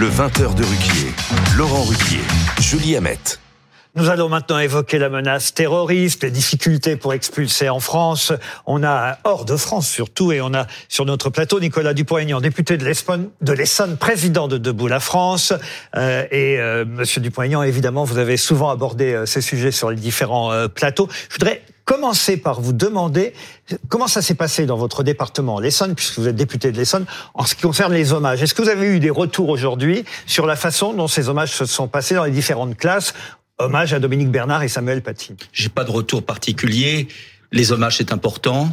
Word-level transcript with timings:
Le 0.00 0.08
20h 0.08 0.54
de 0.54 0.64
Ruquier. 0.64 1.12
Laurent 1.58 1.82
Ruquier. 1.82 2.22
Julie 2.58 2.96
Hamet. 2.96 3.18
Nous 3.96 4.08
allons 4.08 4.30
maintenant 4.30 4.58
évoquer 4.58 4.96
la 4.96 5.10
menace 5.10 5.52
terroriste, 5.52 6.24
les 6.24 6.30
difficultés 6.30 6.96
pour 6.96 7.12
expulser 7.12 7.68
en 7.68 7.80
France. 7.80 8.32
On 8.64 8.82
a 8.82 9.18
hors 9.24 9.44
de 9.44 9.58
France 9.58 9.86
surtout, 9.86 10.32
et 10.32 10.40
on 10.40 10.54
a 10.54 10.66
sur 10.88 11.04
notre 11.04 11.28
plateau 11.28 11.60
Nicolas 11.60 11.92
Dupont-Aignan, 11.92 12.40
député 12.40 12.78
de 12.78 13.52
l'Essonne, 13.52 13.96
président 13.98 14.48
de 14.48 14.56
Debout 14.56 14.86
la 14.86 15.00
France. 15.00 15.52
Euh, 15.94 16.24
et 16.30 16.58
euh, 16.58 16.86
Monsieur 16.86 17.20
Dupont-Aignan, 17.20 17.62
évidemment, 17.62 18.04
vous 18.04 18.16
avez 18.16 18.38
souvent 18.38 18.70
abordé 18.70 19.12
euh, 19.12 19.26
ces 19.26 19.42
sujets 19.42 19.70
sur 19.70 19.90
les 19.90 19.96
différents 19.96 20.50
euh, 20.50 20.66
plateaux. 20.68 21.10
Je 21.28 21.34
voudrais 21.34 21.60
commencer 21.90 22.36
par 22.36 22.60
vous 22.60 22.72
demander 22.72 23.32
comment 23.88 24.06
ça 24.06 24.22
s'est 24.22 24.36
passé 24.36 24.64
dans 24.64 24.76
votre 24.76 25.02
département, 25.02 25.58
l'Essonne, 25.58 25.96
puisque 25.96 26.20
vous 26.20 26.28
êtes 26.28 26.36
député 26.36 26.70
de 26.70 26.76
l'Essonne, 26.76 27.04
en 27.34 27.44
ce 27.44 27.56
qui 27.56 27.62
concerne 27.62 27.92
les 27.92 28.12
hommages. 28.12 28.40
Est-ce 28.40 28.54
que 28.54 28.62
vous 28.62 28.68
avez 28.68 28.86
eu 28.86 29.00
des 29.00 29.10
retours 29.10 29.48
aujourd'hui 29.48 30.04
sur 30.24 30.46
la 30.46 30.54
façon 30.54 30.92
dont 30.92 31.08
ces 31.08 31.28
hommages 31.28 31.50
se 31.50 31.66
sont 31.66 31.88
passés 31.88 32.14
dans 32.14 32.22
les 32.22 32.30
différentes 32.30 32.76
classes? 32.76 33.12
Hommage 33.58 33.92
à 33.92 33.98
Dominique 33.98 34.30
Bernard 34.30 34.62
et 34.62 34.68
Samuel 34.68 35.02
Paty. 35.02 35.34
J'ai 35.52 35.68
pas 35.68 35.82
de 35.82 35.90
retour 35.90 36.22
particulier. 36.22 37.08
Les 37.50 37.72
hommages, 37.72 37.96
c'est 37.96 38.12
important, 38.12 38.68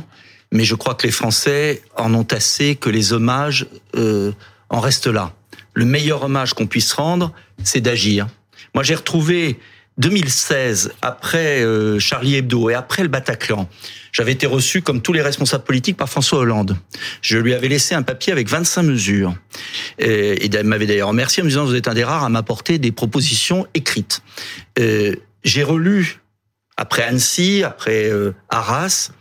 mais 0.51 0.63
je 0.63 0.75
crois 0.75 0.93
que 0.93 1.07
les 1.07 1.11
Français 1.11 1.81
en 1.95 2.13
ont 2.13 2.27
assez 2.29 2.75
que 2.75 2.91
les 2.91 3.13
hommages 3.13 3.65
euh, 3.95 4.31
en 4.69 4.79
restent 4.79 5.07
là. 5.07 5.33
Le 5.73 5.85
meilleur 5.85 6.23
hommage 6.23 6.53
qu'on 6.53 6.67
puisse 6.67 6.93
rendre, 6.93 7.31
c'est 7.63 7.81
d'agir. 7.81 8.27
Moi, 8.75 8.83
j'ai 8.83 8.93
retrouvé 8.93 9.59
2016, 9.97 10.93
après 11.01 11.63
euh, 11.63 11.97
Charlie 11.97 12.35
Hebdo 12.35 12.69
et 12.69 12.75
après 12.75 13.01
le 13.01 13.09
Bataclan, 13.09 13.67
j'avais 14.11 14.31
été 14.31 14.45
reçu, 14.45 14.81
comme 14.81 15.01
tous 15.01 15.13
les 15.13 15.21
responsables 15.21 15.63
politiques, 15.63 15.97
par 15.97 16.07
François 16.07 16.39
Hollande. 16.39 16.77
Je 17.21 17.37
lui 17.37 17.53
avais 17.53 17.67
laissé 17.67 17.95
un 17.95 18.03
papier 18.03 18.31
avec 18.31 18.47
25 18.47 18.83
mesures. 18.83 19.35
Et, 19.97 20.45
il 20.45 20.63
m'avait 20.63 20.85
d'ailleurs 20.85 21.09
remercié 21.09 21.41
en 21.41 21.45
me 21.45 21.49
disant, 21.49 21.65
vous 21.65 21.75
êtes 21.75 21.87
un 21.87 21.95
des 21.95 22.03
rares 22.03 22.23
à 22.23 22.29
m'apporter 22.29 22.77
des 22.77 22.91
propositions 22.91 23.65
écrites. 23.73 24.21
Euh, 24.79 25.15
j'ai 25.43 25.63
relu, 25.63 26.19
après 26.77 27.03
Annecy, 27.03 27.63
après 27.63 28.09
euh, 28.11 28.33
Arras, 28.49 29.11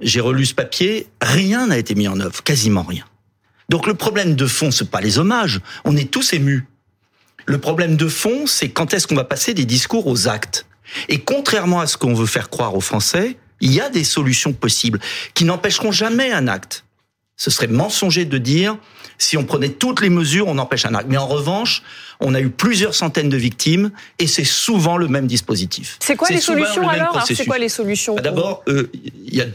j'ai 0.00 0.20
relu 0.20 0.46
ce 0.46 0.54
papier, 0.54 1.08
rien 1.20 1.66
n'a 1.66 1.78
été 1.78 1.94
mis 1.94 2.08
en 2.08 2.18
œuvre, 2.20 2.42
quasiment 2.42 2.82
rien. 2.82 3.04
Donc 3.68 3.86
le 3.86 3.94
problème 3.94 4.34
de 4.34 4.46
fond, 4.46 4.70
c'est 4.70 4.90
pas 4.90 5.00
les 5.00 5.18
hommages, 5.18 5.60
on 5.84 5.96
est 5.96 6.10
tous 6.10 6.32
émus. 6.32 6.66
Le 7.46 7.58
problème 7.58 7.96
de 7.96 8.08
fond, 8.08 8.46
c'est 8.46 8.68
quand 8.68 8.94
est-ce 8.94 9.06
qu'on 9.06 9.14
va 9.14 9.24
passer 9.24 9.54
des 9.54 9.64
discours 9.64 10.06
aux 10.06 10.28
actes. 10.28 10.66
Et 11.08 11.18
contrairement 11.18 11.80
à 11.80 11.86
ce 11.86 11.96
qu'on 11.96 12.14
veut 12.14 12.26
faire 12.26 12.50
croire 12.50 12.74
aux 12.74 12.80
Français, 12.80 13.36
il 13.60 13.72
y 13.72 13.80
a 13.80 13.88
des 13.88 14.04
solutions 14.04 14.52
possibles 14.52 15.00
qui 15.34 15.44
n'empêcheront 15.44 15.92
jamais 15.92 16.32
un 16.32 16.48
acte. 16.48 16.84
Ce 17.36 17.50
serait 17.50 17.68
mensonger 17.68 18.24
de 18.24 18.38
dire 18.38 18.76
si 19.18 19.36
on 19.36 19.44
prenait 19.44 19.70
toutes 19.70 20.00
les 20.00 20.10
mesures, 20.10 20.48
on 20.48 20.58
empêche 20.58 20.84
un 20.84 20.94
acte. 20.94 21.06
Mais 21.08 21.16
en 21.16 21.26
revanche, 21.26 21.82
on 22.20 22.34
a 22.34 22.40
eu 22.40 22.50
plusieurs 22.50 22.94
centaines 22.94 23.28
de 23.28 23.36
victimes 23.36 23.90
et 24.18 24.26
c'est 24.26 24.44
souvent 24.44 24.96
le 24.96 25.08
même 25.08 25.26
dispositif. 25.26 25.96
C'est 26.00 26.16
quoi 26.16 26.28
les 26.28 26.40
solutions 26.40 26.88
alors, 26.88 27.24
C'est 27.26 27.46
quoi 27.46 27.58
les 27.58 27.68
solutions 27.68 28.16
D'abord, 28.16 28.62
euh, 28.68 28.90
il 29.26 29.34
y 29.34 29.40
a 29.40 29.46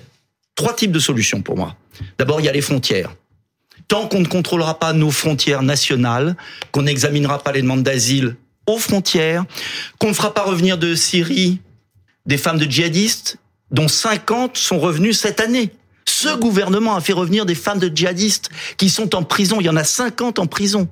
trois 0.56 0.74
types 0.74 0.92
de 0.92 1.00
solutions 1.00 1.42
pour 1.42 1.58
moi. 1.58 1.76
D'abord, 2.18 2.40
il 2.40 2.46
y 2.46 2.50
a 2.50 2.52
les 2.52 2.62
frontières 2.62 3.14
tant 3.88 4.08
qu'on 4.08 4.20
ne 4.20 4.28
contrôlera 4.28 4.80
pas 4.80 4.94
nos 4.94 5.12
frontières 5.12 5.64
nationales, 5.64 6.36
qu'on 6.72 6.84
n'examinera 6.84 7.44
pas 7.44 7.52
les 7.52 7.62
demandes 7.62 7.84
d'asile 7.84 8.36
aux 8.66 8.78
frontières, 8.78 9.46
qu'on 9.98 10.10
ne 10.10 10.14
fera 10.14 10.34
pas 10.34 10.44
revenir 10.44 10.78
de 10.78 10.94
Syrie 10.94 11.62
des 12.26 12.38
femmes 12.38 12.58
de 12.58 12.70
djihadistes, 12.70 13.38
dont 13.72 13.88
50 13.88 14.58
sont 14.58 14.80
revenus 14.80 15.18
cette 15.18 15.40
année. 15.40 15.72
Ce 16.06 16.36
gouvernement 16.36 16.96
a 16.96 17.02
fait 17.02 17.14
revenir 17.14 17.46
des 17.46 17.56
femmes 17.56 17.80
de 17.80 17.90
djihadistes 17.94 18.50
qui 18.78 18.90
sont 18.90 19.16
en 19.16 19.24
prison. 19.24 19.58
Il 19.60 19.66
y 19.66 19.70
en 19.70 19.76
a 19.76 19.84
50 19.84 20.40
en 20.40 20.48
prison. 20.48 20.88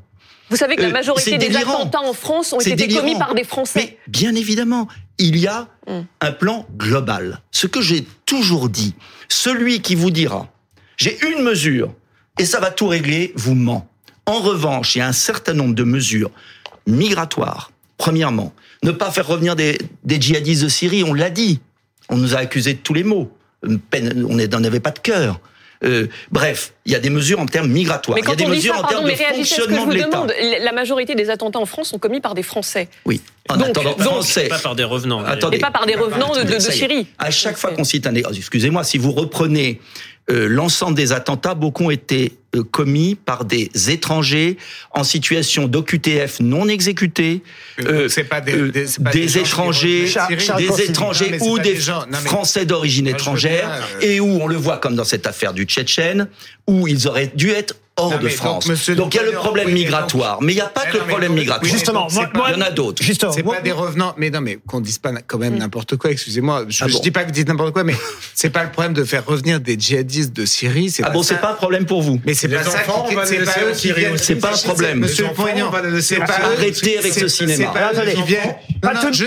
Vous 0.50 0.58
savez 0.58 0.76
que 0.76 0.82
la 0.82 0.90
euh, 0.90 0.92
majorité 0.92 1.38
des 1.38 1.56
attentats 1.56 2.02
en 2.02 2.14
France 2.14 2.54
ont 2.54 2.60
été 2.60 2.88
commis 2.88 3.18
par 3.18 3.34
des 3.34 3.44
Français. 3.44 3.80
Mais 3.80 3.98
bien 4.08 4.36
évidemment, 4.36 4.88
il 5.18 5.38
y 5.38 5.48
a 5.48 5.68
hmm. 5.88 6.02
un 6.22 6.32
plan 6.32 6.68
global. 6.78 7.42
Ce 7.52 7.68
que 7.68 7.82
j'ai 7.82 8.06
toujours 8.26 8.70
dit, 8.70 8.94
celui 9.28 9.82
qui 9.82 9.96
vous 9.96 10.12
dira, 10.12 10.48
j'ai 10.98 11.18
une 11.28 11.44
mesure 11.44 11.94
et 12.40 12.46
ça 12.46 12.60
va 12.60 12.72
tout 12.72 12.88
régler, 12.88 13.34
vous 13.36 13.56
ment. 13.56 13.88
En 14.26 14.40
revanche, 14.40 14.96
il 14.96 15.00
y 15.00 15.02
a 15.02 15.08
un 15.08 15.14
certain 15.14 15.54
nombre 15.54 15.76
de 15.76 15.84
mesures 15.84 16.32
migratoires. 16.88 17.72
Premièrement, 17.98 18.54
ne 18.84 18.92
pas 18.92 19.12
faire 19.12 19.28
revenir 19.28 19.56
des, 19.56 19.78
djihadistes 20.06 20.64
de 20.64 20.70
Syrie, 20.70 21.04
on 21.04 21.14
l'a 21.14 21.30
dit. 21.30 21.60
On 22.10 22.18
nous 22.18 22.36
a 22.36 22.40
accusés 22.40 22.74
de 22.74 22.80
tous 22.80 22.94
les 22.94 23.04
maux. 23.04 23.32
On 23.64 24.60
n'avait 24.60 24.80
pas 24.80 24.92
de 24.92 25.00
cœur. 25.00 25.40
Euh, 25.84 26.08
bref, 26.32 26.74
il 26.86 26.92
y 26.92 26.96
a 26.96 27.00
des 27.00 27.10
mesures 27.10 27.40
en 27.40 27.46
termes 27.46 27.70
migratoires. 27.70 28.18
il 28.18 28.28
y 28.28 28.32
a 28.32 28.36
des 28.36 28.46
mesures 28.46 28.78
en 28.78 28.84
termes 28.84 29.06
de 29.06 29.12
fonctionnement 29.12 29.86
de 29.88 29.94
l'État. 29.94 30.26
La 30.62 30.72
majorité 30.72 31.16
des 31.16 31.30
attentats 31.30 31.60
en 31.60 31.66
France 31.66 31.90
sont 31.90 32.00
commis 32.00 32.22
par 32.22 32.34
des 32.34 32.44
Français. 32.44 32.88
Oui, 33.06 33.22
en 33.50 33.58
donc, 33.58 33.70
attendant 33.70 33.98
français. 33.98 34.48
Pas 34.48 34.60
par 34.60 34.76
des 34.76 34.84
revenants. 34.84 35.24
et 35.52 35.60
pas 35.60 35.72
par 35.72 35.86
des 35.86 35.96
revenants 35.96 36.34
de, 36.44 36.60
Syrie. 36.60 37.08
À 37.18 37.32
chaque 37.32 37.58
fois 37.58 37.72
qu'on 37.72 37.84
cite 37.84 38.08
un... 38.08 38.16
Excusez-moi, 38.16 38.84
si 38.84 38.98
vous 38.98 39.12
reprenez 39.12 39.80
euh, 40.32 40.48
l'ensemble 40.48 40.96
des 40.96 41.12
attentats, 41.12 41.54
beaucoup 41.54 41.86
ont 41.86 41.92
été 41.92 42.32
euh, 42.56 42.64
commis 42.64 43.14
par 43.14 43.46
des 43.46 43.70
étrangers 43.90 44.58
en 44.90 45.04
situation 45.04 45.68
d'OQTF 45.68 46.40
non 46.40 46.68
exécutés, 46.68 47.44
euh, 47.82 48.10
pas 48.28 48.42
des, 48.42 48.72
des, 48.72 49.38
étrangers, 49.38 50.08
des 50.58 50.82
étrangers 50.82 51.38
ou 51.42 51.60
des 51.60 51.76
Français 52.24 52.66
d'origine 52.66 53.08
étrangère, 53.08 53.70
et 54.02 54.20
où 54.20 54.42
on 54.42 54.48
le 54.48 54.56
voit 54.56 54.78
comme 54.80 54.96
dans 54.96 55.04
cette 55.04 55.28
affaire 55.28 55.54
du 55.54 55.66
Tchétchène, 55.66 56.28
où 56.66 56.88
ils 56.88 57.08
auraient 57.08 57.32
dû 57.36 57.52
être 57.52 57.76
hors 57.98 58.20
de 58.20 58.30
France. 58.30 58.68
Donc, 58.92 59.14
il 59.14 59.18
y 59.18 59.20
a 59.20 59.24
le 59.24 59.32
problème 59.32 59.72
migratoire, 59.72 60.42
mais 60.42 60.54
il 60.54 60.56
n'y 60.56 60.62
a 60.62 60.68
pas 60.68 60.86
que 60.86 60.98
le 60.98 61.04
problème 61.04 61.34
migratoire. 61.34 61.72
Justement, 61.72 62.08
il 62.10 62.54
y 62.54 62.56
en 62.56 62.62
a 62.62 62.72
d'autres. 62.72 63.04
C'est 63.04 63.44
pas 63.44 63.62
des 63.62 63.72
revenants, 63.72 64.14
mais 64.18 64.30
non, 64.30 64.42
mais 64.42 64.60
qu'on 64.68 64.82
dise 64.82 64.98
pas 64.98 65.12
quand 65.28 65.38
même 65.38 65.56
mm. 65.56 65.60
n'importe 65.60 65.96
quoi. 65.98 66.12
Excusez-moi, 66.12 66.66
je, 66.68 66.84
ah 66.84 66.88
dis 66.88 67.12
pas 67.12 67.22
que 67.22 67.28
vous 67.28 67.32
dites 67.32 67.48
n'importe 67.48 67.74
quoi, 67.74 67.84
mais 67.84 67.96
c'est 68.34 68.50
pas 68.50 68.64
le 68.64 68.72
problème 68.72 68.94
de 68.94 69.04
faire 69.04 69.26
revenir 69.26 69.60
des 69.60 69.78
djihadistes 69.80 70.34
de 70.34 70.46
Syrie. 70.46 70.94
Ah 71.04 71.10
bon, 71.10 71.24
c'est 71.24 71.40
pas 71.40 71.52
un 71.52 71.56
problème 71.56 71.86
pour 71.86 72.02
vous. 72.02 72.20
Mais 72.26 72.34
c'est 72.34 72.48
pas 72.48 72.64
ça. 72.64 72.72
C'est 72.72 73.16
pas 73.16 73.26
C'est 74.18 74.36
pas 74.36 74.54
un 74.54 74.58
problème. 74.58 75.00
Monsieur 75.00 75.28
Poignant, 75.36 75.72
c'est 76.02 76.18
pas 76.18 76.40
arrêter 76.44 76.98
avec 76.98 77.14
ce 77.14 77.28
cinéma. 77.28 77.74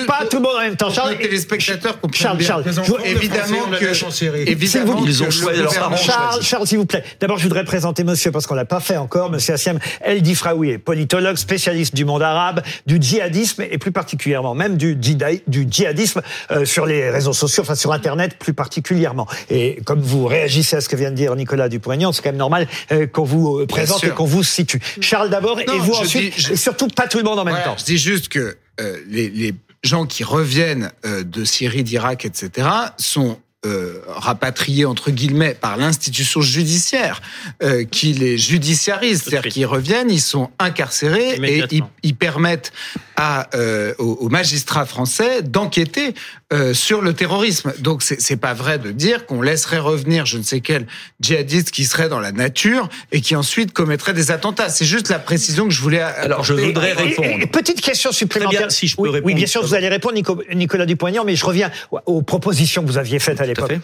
Pas 0.07 0.27
tout 0.27 0.37
le 0.37 0.43
monde 0.43 0.57
en 0.57 0.61
même 0.61 0.77
temps. 0.77 0.91
Charles, 0.91 1.19
téléspectateurs 1.19 1.99
Charles, 2.13 2.41
Charles, 2.43 2.65
évidemment 3.05 3.59
que 3.79 4.49
évidemment 4.49 5.05
ils 5.05 5.23
ont 5.23 5.31
choisi 5.31 5.61
leurs 5.61 5.75
parents. 5.75 5.97
Charles, 5.97 6.43
Charles, 6.43 6.67
s'il 6.67 6.79
vous 6.79 6.87
plaît. 6.87 7.05
D'abord, 7.21 7.39
je 7.39 7.45
voudrais 7.45 7.65
présenter 7.65 8.05
Monsieur 8.05 8.31
parce 8.31 8.47
qu'on 8.47 8.55
l'a 8.55 8.65
pas 8.65 8.81
fait 8.81 8.97
encore, 8.97 9.31
Monsieur 9.31 9.55
Assiem 9.55 9.79
El 10.01 10.23
Difraoui 10.23 10.79
politologue, 10.79 11.37
spécialiste 11.37 11.95
du 11.95 12.05
monde 12.05 12.23
arabe, 12.23 12.63
du 12.87 12.99
djihadisme 13.01 13.63
et 13.63 13.79
plus 13.79 13.93
particulièrement 13.93 14.55
même 14.55 14.77
du, 14.77 14.95
du 14.97 15.67
djihadisme 15.71 16.23
euh, 16.51 16.65
sur 16.65 16.87
les 16.87 17.11
réseaux 17.11 17.33
sociaux, 17.33 17.63
enfin 17.63 17.75
sur 17.75 17.93
Internet 17.93 18.37
plus 18.39 18.55
particulièrement. 18.55 19.27
Et 19.51 19.81
comme 19.85 20.01
vous 20.01 20.27
réagissez 20.27 20.77
à 20.77 20.81
ce 20.81 20.89
que 20.89 20.97
vient 20.97 21.11
de 21.11 21.17
dire 21.17 21.35
Nicolas 21.37 21.69
Dupont-Aignan, 21.69 22.13
c'est 22.13 22.23
quand 22.23 22.31
même 22.31 22.37
normal 22.37 22.67
euh, 22.93 23.07
qu'on 23.07 23.25
vous 23.25 23.59
euh, 23.59 23.67
présente 23.67 24.05
et 24.05 24.11
qu'on 24.11 24.25
vous 24.25 24.43
situe. 24.43 24.81
Charles 25.01 25.31
d'abord 25.31 25.61
et 25.61 25.67
vous 25.67 25.95
ensuite, 25.95 26.51
et 26.51 26.57
surtout 26.57 26.89
pas 26.89 27.07
tout 27.07 27.19
le 27.19 27.25
monde 27.25 27.39
en 27.39 27.45
même 27.45 27.63
temps. 27.65 27.77
Je 27.79 27.85
dis 27.85 27.99
juste 27.99 28.29
que 28.29 28.57
les, 29.06 29.28
les 29.28 29.55
gens 29.83 30.06
qui 30.06 30.25
reviennent 30.25 30.93
de 31.05 31.44
Syrie, 31.44 31.84
d'Irak, 31.84 32.25
etc., 32.25 32.69
sont 32.97 33.39
euh, 33.66 34.03
rapatriés 34.06 34.84
entre 34.84 35.11
guillemets 35.11 35.53
par 35.53 35.77
l'institution 35.77 36.41
judiciaire 36.41 37.21
euh, 37.61 37.83
qui 37.83 38.12
les 38.12 38.38
judiciarise, 38.38 39.25
c'est-à-dire 39.25 39.50
qu'ils 39.50 39.67
reviennent, 39.67 40.12
ils 40.12 40.21
sont 40.21 40.50
incarcérés 40.61 41.31
et 41.43 41.65
ils, 41.72 41.83
ils, 42.05 42.15
permettent 42.15 42.72
à, 43.17 43.49
euh, 43.56 43.94
aux, 43.99 44.28
magistrats 44.28 44.87
français 44.87 45.43
d'enquêter 45.43 46.15
euh, 46.51 46.73
sur 46.73 47.03
le 47.03 47.13
terrorisme. 47.13 47.75
Donc 47.81 48.03
c'est 48.03 48.37
pas 48.39 48.55
vrai 48.55 48.79
de 48.79 48.91
dire 48.91 49.27
qu'on 49.27 49.43
laisserait 49.43 49.81
revenir 49.81 50.25
je 50.25 50.39
ne 50.39 50.43
sais 50.43 50.61
quel 50.61 50.87
djihadiste 51.21 51.71
qui 51.71 51.85
serait 51.85 52.09
dans 52.09 52.21
la 52.21 52.33
nature 52.33 52.89
et 53.12 53.21
qui 53.21 53.37
ensuite 53.37 53.75
commettrait 53.75 54.15
des 54.15 54.31
attentats. 54.31 54.71
C'est 54.71 54.87
juste 54.87 55.11
la 55.11 55.19
précision 55.19 55.69
que 55.69 55.75
je 55.75 55.83
voulais. 55.83 56.00
Alors 56.00 56.45
je 56.45 56.55
voudrais 56.55 56.95
répondre. 56.95 57.50
petite 57.53 57.83
question 57.83 58.12
supplémentaire. 58.12 58.73
si 58.73 58.89
je 58.89 58.97
peux 58.97 59.03
répondre. 59.11 59.27
Oui, 59.27 59.35
bien 59.35 59.47
sûr, 59.47 59.62
vous 59.62 59.75
allez 59.75 59.89
répondre, 59.89 60.15
Nicolas 60.55 60.87
Dupont-Aignan, 60.87 61.25
mais 61.25 61.37
je 61.37 61.45
reviens 61.45 61.71
aux 62.06 62.23
propositions 62.23 62.83
que 62.83 62.89
vous 62.89 62.99
aviez 62.99 63.19
faites 63.19 63.43
à 63.43 63.47
l'époque. 63.47 63.75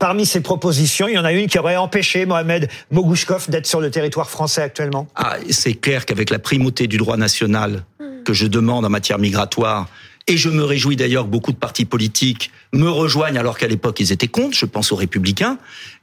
Parmi 0.00 0.26
ces 0.26 0.40
propositions, 0.40 1.06
il 1.06 1.14
y 1.14 1.18
en 1.18 1.24
a 1.24 1.32
une 1.32 1.46
qui 1.46 1.58
aurait 1.58 1.76
empêché 1.76 2.26
Mohamed 2.26 2.68
Mogouchkov 2.90 3.48
d'être 3.48 3.66
sur 3.66 3.80
le 3.80 3.90
territoire 3.90 4.28
français 4.28 4.62
actuellement. 4.62 5.06
Ah, 5.14 5.36
c'est 5.48 5.74
clair 5.74 6.04
qu'avec 6.06 6.30
la 6.30 6.38
primauté 6.38 6.86
du 6.88 6.98
droit 6.98 7.16
national 7.16 7.84
que 8.24 8.32
je 8.34 8.46
demande 8.46 8.84
en 8.84 8.90
matière 8.90 9.18
migratoire, 9.18 9.88
et 10.26 10.36
je 10.36 10.48
me 10.48 10.64
réjouis 10.64 10.96
d'ailleurs 10.96 11.24
que 11.24 11.30
beaucoup 11.30 11.52
de 11.52 11.56
partis 11.56 11.84
politiques 11.84 12.50
me 12.72 12.88
rejoignent 12.88 13.38
alors 13.38 13.58
qu'à 13.58 13.66
l'époque 13.66 14.00
ils 14.00 14.12
étaient 14.12 14.28
contre, 14.28 14.56
je 14.56 14.66
pense 14.66 14.92
aux 14.92 14.96
républicains, 14.96 15.58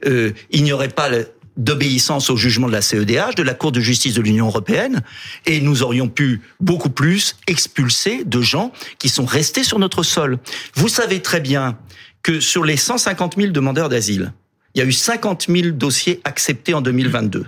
euh, 0.06 0.32
il 0.50 0.64
n'y 0.64 0.72
aurait 0.72 0.88
pas 0.88 1.08
d'obéissance 1.56 2.30
au 2.30 2.36
jugement 2.36 2.68
de 2.68 2.72
la 2.72 2.82
CEDH, 2.82 3.34
de 3.36 3.42
la 3.42 3.52
Cour 3.52 3.72
de 3.72 3.80
justice 3.80 4.14
de 4.14 4.22
l'Union 4.22 4.46
européenne, 4.46 5.02
et 5.44 5.60
nous 5.60 5.82
aurions 5.82 6.08
pu 6.08 6.40
beaucoup 6.60 6.90
plus 6.90 7.36
expulser 7.46 8.22
de 8.24 8.40
gens 8.40 8.72
qui 8.98 9.08
sont 9.08 9.26
restés 9.26 9.64
sur 9.64 9.78
notre 9.78 10.04
sol. 10.04 10.38
Vous 10.74 10.88
savez 10.88 11.20
très 11.20 11.40
bien 11.40 11.76
que 12.22 12.40
sur 12.40 12.64
les 12.64 12.76
150 12.76 13.36
000 13.36 13.50
demandeurs 13.50 13.88
d'asile, 13.88 14.32
il 14.74 14.78
y 14.78 14.82
a 14.82 14.86
eu 14.86 14.92
50 14.92 15.46
000 15.48 15.70
dossiers 15.70 16.20
acceptés 16.24 16.74
en 16.74 16.80
2022. 16.80 17.46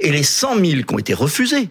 Et 0.00 0.10
les 0.10 0.22
100 0.24 0.56
000 0.56 0.82
qui 0.82 0.94
ont 0.94 0.98
été 0.98 1.14
refusés, 1.14 1.68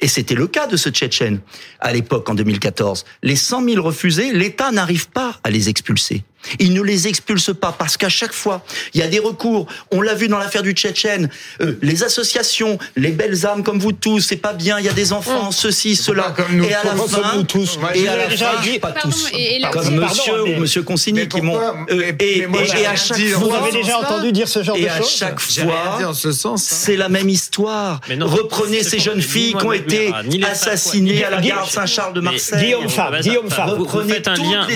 Et 0.00 0.08
c'était 0.08 0.34
le 0.34 0.46
cas 0.46 0.66
de 0.66 0.76
ce 0.76 0.90
Tchétchène 0.90 1.40
à 1.80 1.92
l'époque, 1.92 2.28
en 2.28 2.34
2014. 2.34 3.04
Les 3.22 3.36
100 3.36 3.64
000 3.64 3.82
refusés, 3.84 4.32
l'État 4.32 4.70
n'arrive 4.70 5.08
pas 5.08 5.40
à 5.42 5.50
les 5.50 5.68
expulser. 5.68 6.22
Il 6.58 6.72
ne 6.72 6.82
les 6.82 7.08
expulse 7.08 7.50
pas 7.52 7.74
parce 7.76 7.96
qu'à 7.96 8.08
chaque 8.08 8.32
fois, 8.32 8.62
il 8.94 9.00
y 9.00 9.02
a 9.02 9.08
des 9.08 9.18
recours. 9.18 9.66
On 9.90 10.00
l'a 10.00 10.14
vu 10.14 10.28
dans 10.28 10.38
l'affaire 10.38 10.62
du 10.62 10.72
Tchétchène. 10.72 11.28
Euh, 11.60 11.78
les 11.82 12.04
associations, 12.04 12.78
les 12.96 13.10
belles 13.10 13.44
âmes 13.44 13.62
comme 13.62 13.78
vous 13.78 13.92
tous, 13.92 14.20
c'est 14.20 14.36
pas 14.36 14.52
bien. 14.52 14.78
Il 14.78 14.84
y 14.84 14.88
a 14.88 14.92
des 14.92 15.12
enfants, 15.12 15.50
ceci, 15.50 15.96
cela. 15.96 16.34
et 16.64 16.74
à 16.74 16.84
la 16.84 16.94
fin, 16.94 17.42
tous. 17.44 17.78
et 17.94 18.08
à 18.08 18.16
la 18.16 18.30
fin, 18.30 18.78
pas 18.80 18.92
tous. 18.92 19.30
comme 19.72 19.94
Monsieur 19.96 20.42
ou 20.44 20.60
Monsieur 20.60 20.82
Consigny 20.82 21.28
qui 21.28 21.40
m'ont. 21.40 21.58
Euh, 21.90 22.12
et, 22.18 22.46
à 22.86 22.96
chaque 22.96 23.18
fois, 23.18 23.48
vous 23.48 23.54
avez 23.54 23.72
déjà 23.72 23.98
entendu 23.98 24.32
dire 24.32 24.48
ce 24.48 24.62
genre 24.62 24.76
de 24.76 24.80
choses. 24.80 24.88
Et 24.88 24.90
à 24.90 25.02
chaque 25.02 25.40
fois, 25.40 25.98
hein. 26.00 26.54
c'est 26.56 26.96
la 26.96 27.08
même 27.08 27.28
histoire. 27.28 28.00
Reprenez 28.08 28.82
ces 28.82 28.98
jeunes 28.98 29.22
filles 29.22 29.54
qui 29.54 29.64
ont 29.64 29.72
été 29.72 30.12
assassinées 30.48 31.24
à 31.24 31.30
la 31.30 31.40
gare 31.40 31.68
Saint-Charles 31.68 32.14
de 32.14 32.20
Marseille. 32.20 32.64
Guillaume 32.64 32.88
Favre, 32.88 33.20
Guillaume. 33.20 33.48
Vous 33.76 34.08
faites 34.08 34.28
un 34.28 34.34
lien, 34.34 34.66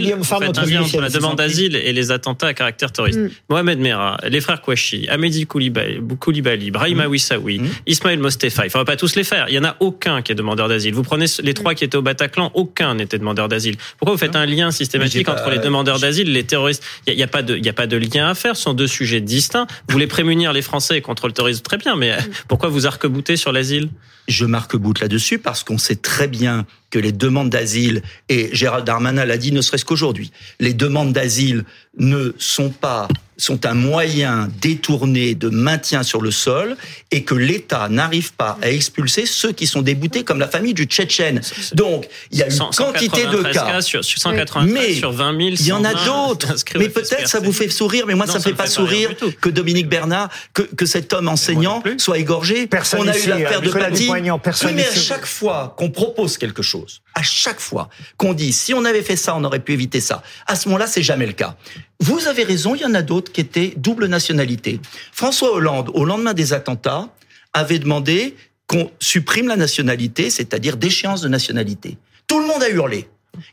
vous 0.00 0.24
faites 0.24 0.58
un 0.58 0.64
lien 0.64 0.82
entre 0.82 1.00
la 1.00 1.08
demande 1.08 1.36
d'asile 1.36 1.66
entre 1.68 1.72
la 1.72 1.72
demande 1.72 1.72
d'asile 1.72 1.76
et 1.76 1.92
les 1.92 2.10
attentats 2.10 2.48
à 2.48 2.54
caractère 2.54 2.92
terroriste. 2.92 3.18
Mm. 3.18 3.30
Mohamed 3.48 3.78
Merah, 3.78 4.18
les 4.28 4.40
frères 4.40 4.60
Kouachi, 4.60 5.08
Amédi 5.08 5.46
Koulibaly, 5.46 6.70
Brahima 6.70 7.06
mm. 7.06 7.10
Wissaoui, 7.10 7.58
mm. 7.58 7.68
Ismaël 7.86 8.18
Mostefa, 8.18 8.62
il 8.64 8.66
ne 8.66 8.70
faudra 8.70 8.84
pas 8.84 8.96
tous 8.96 9.16
les 9.16 9.24
faire. 9.24 9.46
Il 9.48 9.52
n'y 9.52 9.58
en 9.58 9.68
a 9.68 9.76
aucun 9.80 10.22
qui 10.22 10.32
est 10.32 10.34
demandeur 10.34 10.68
d'asile. 10.68 10.94
Vous 10.94 11.02
prenez 11.02 11.26
les 11.42 11.54
trois 11.54 11.74
qui 11.74 11.84
étaient 11.84 11.96
au 11.96 12.02
Bataclan, 12.02 12.50
aucun 12.54 12.94
n'était 12.94 13.18
demandeur 13.18 13.48
d'asile. 13.48 13.76
Pourquoi 13.98 14.14
vous 14.14 14.20
faites 14.20 14.36
un 14.36 14.46
lien 14.46 14.70
systématique 14.70 15.28
entre 15.28 15.50
les 15.50 15.58
demandeurs 15.58 15.98
d'asile 15.98 16.28
et 16.28 16.32
les 16.32 16.44
terroristes? 16.44 16.82
Il 17.06 17.16
n'y 17.16 17.22
a, 17.22 17.26
pas 17.26 17.42
de, 17.42 17.68
a 17.68 17.72
pas 17.72 17.86
de 17.86 17.96
lien 17.96 18.28
à 18.28 18.34
faire. 18.34 18.56
Ce 18.56 18.62
sont 18.62 18.74
deux 18.74 18.86
sujets 18.86 19.20
distincts. 19.20 19.66
Vous 19.88 19.92
voulez 19.92 20.06
prémunir 20.06 20.52
les 20.52 20.62
Français 20.62 21.00
contre 21.00 21.26
le 21.26 21.32
terrorisme, 21.32 21.62
très 21.62 21.78
bien, 21.78 21.96
mais 21.96 22.16
pourquoi 22.48 22.68
vous 22.68 22.86
arc-boutez 22.86 23.36
sur 23.36 23.52
l'asile? 23.52 23.88
Je 24.28 24.44
marque-boute 24.44 25.00
là-dessus 25.00 25.38
parce 25.38 25.64
qu'on 25.64 25.78
sait 25.78 25.96
très 25.96 26.28
bien 26.28 26.66
que 26.90 26.98
les 26.98 27.12
demandes 27.12 27.50
d'asile, 27.50 28.02
et 28.28 28.50
Gérald 28.52 28.86
Darmanin 28.86 29.24
l'a 29.24 29.38
dit 29.38 29.52
ne 29.52 29.60
serait-ce 29.60 29.84
qu'aujourd'hui, 29.84 30.30
les 30.60 30.74
demandes 30.74 31.12
d'asile 31.12 31.64
ne 31.98 32.32
sont 32.38 32.70
pas 32.70 33.08
sont 33.36 33.66
un 33.66 33.74
moyen 33.74 34.48
détourné 34.60 35.34
de 35.34 35.48
maintien 35.48 36.02
sur 36.02 36.20
le 36.20 36.30
sol 36.30 36.76
et 37.10 37.24
que 37.24 37.34
l'État 37.34 37.88
n'arrive 37.88 38.32
pas 38.34 38.58
à 38.62 38.70
expulser 38.70 39.26
ceux 39.26 39.52
qui 39.52 39.66
sont 39.66 39.82
déboutés 39.82 40.24
comme 40.24 40.38
la 40.38 40.48
famille 40.48 40.74
du 40.74 40.84
Tchétchène. 40.84 41.40
Donc, 41.74 42.08
il 42.30 42.38
y 42.38 42.42
a 42.42 42.48
une 42.48 42.58
quantité 42.58 43.26
de 43.26 43.42
cas. 43.42 43.80
Sur, 43.80 44.04
193 44.04 44.72
mais 44.72 44.94
sur 44.94 45.12
20 45.12 45.36
000. 45.36 45.48
Il 45.58 45.66
y 45.66 45.72
en 45.72 45.84
a 45.84 45.94
d'autres. 46.04 46.54
Mais 46.76 46.88
peut-être 46.88 47.28
ça 47.28 47.40
vous 47.40 47.52
fait 47.52 47.68
sourire, 47.68 48.06
mais 48.06 48.14
moi 48.14 48.26
ça 48.26 48.38
ne 48.38 48.42
fait 48.42 48.54
pas 48.54 48.66
sourire 48.66 49.10
que 49.40 49.48
Dominique 49.48 49.88
Bernard, 49.88 50.28
que, 50.52 50.62
que 50.62 50.86
cet 50.86 51.12
homme 51.12 51.28
enseignant 51.28 51.82
soit 51.98 52.18
égorgé. 52.18 52.66
Personne 52.66 53.00
On 53.00 53.08
a 53.08 53.16
eu 53.16 53.26
l'affaire 53.26 53.60
de 53.62 53.70
Paty. 53.70 54.10
Oui, 54.10 54.72
mais 54.74 54.86
à 54.86 54.94
chaque 54.94 55.26
fois 55.26 55.74
qu'on 55.76 55.90
propose 55.90 56.38
quelque 56.38 56.62
chose, 56.62 57.02
à 57.14 57.22
chaque 57.22 57.60
fois 57.60 57.88
qu'on 58.16 58.34
dit 58.34 58.52
si 58.52 58.74
on 58.74 58.84
avait 58.84 59.02
fait 59.02 59.16
ça, 59.16 59.34
on 59.36 59.44
aurait 59.44 59.60
pu 59.60 59.72
éviter 59.72 60.00
ça, 60.00 60.22
à 60.46 60.56
ce 60.56 60.68
moment-là, 60.68 60.86
c'est 60.86 61.02
jamais 61.02 61.26
le 61.26 61.32
cas. 61.32 61.56
Vous 62.02 62.26
avez 62.26 62.42
raison, 62.42 62.74
il 62.74 62.80
y 62.80 62.84
en 62.84 62.94
a 62.94 63.02
d'autres 63.02 63.30
qui 63.30 63.40
étaient 63.40 63.74
double 63.76 64.06
nationalité. 64.06 64.80
François 65.12 65.52
Hollande, 65.52 65.88
au 65.94 66.04
lendemain 66.04 66.34
des 66.34 66.52
attentats, 66.52 67.08
avait 67.52 67.78
demandé 67.78 68.34
qu'on 68.66 68.90
supprime 68.98 69.46
la 69.46 69.54
nationalité, 69.54 70.28
c'est-à-dire 70.28 70.76
déchéance 70.76 71.20
de 71.20 71.28
nationalité. 71.28 71.98
Tout 72.26 72.40
le 72.40 72.46
monde 72.46 72.60
a 72.60 72.70
hurlé. 72.70 73.08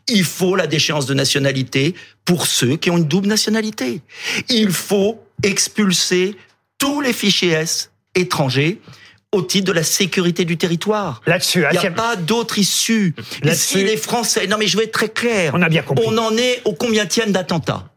Il 0.08 0.24
faut 0.24 0.56
la 0.56 0.66
déchéance 0.66 1.06
de 1.06 1.14
nationalité 1.14 1.94
pour 2.26 2.48
ceux 2.48 2.76
qui 2.76 2.90
ont 2.90 2.98
une 2.98 3.08
double 3.08 3.28
nationalité. 3.28 4.02
Il 4.50 4.72
faut 4.72 5.24
expulser 5.44 6.36
tous 6.80 7.02
les 7.02 7.14
fichiers 7.14 7.52
S 7.52 7.92
étrangers 8.16 8.82
au 9.32 9.44
titre 9.44 9.68
de 9.68 9.74
la 9.74 9.84
sécurité 9.84 10.44
du 10.44 10.58
territoire. 10.58 11.22
Là-dessus, 11.28 11.64
il 11.72 11.80
n'y 11.80 11.86
a 11.86 11.92
pas 11.92 12.16
d'autre 12.16 12.58
issue. 12.58 13.14
Si 13.54 13.84
les 13.84 13.96
Français, 13.96 14.48
non 14.48 14.58
mais 14.58 14.66
je 14.66 14.76
vais 14.76 14.86
être 14.86 14.92
très 14.92 15.10
clair. 15.10 15.52
On 15.54 15.62
a 15.62 15.70
bien 15.70 15.84
compris. 15.84 16.04
On 16.08 16.18
en 16.18 16.36
est 16.36 16.62
au 16.66 16.74
combien 16.74 17.06
d'attentats? 17.28 17.89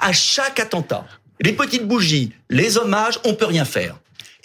À 0.00 0.12
chaque 0.12 0.60
attentat, 0.60 1.06
les 1.40 1.52
petites 1.52 1.86
bougies, 1.86 2.32
les 2.50 2.78
hommages, 2.78 3.18
on 3.24 3.34
peut 3.34 3.46
rien 3.46 3.64
faire. 3.64 3.96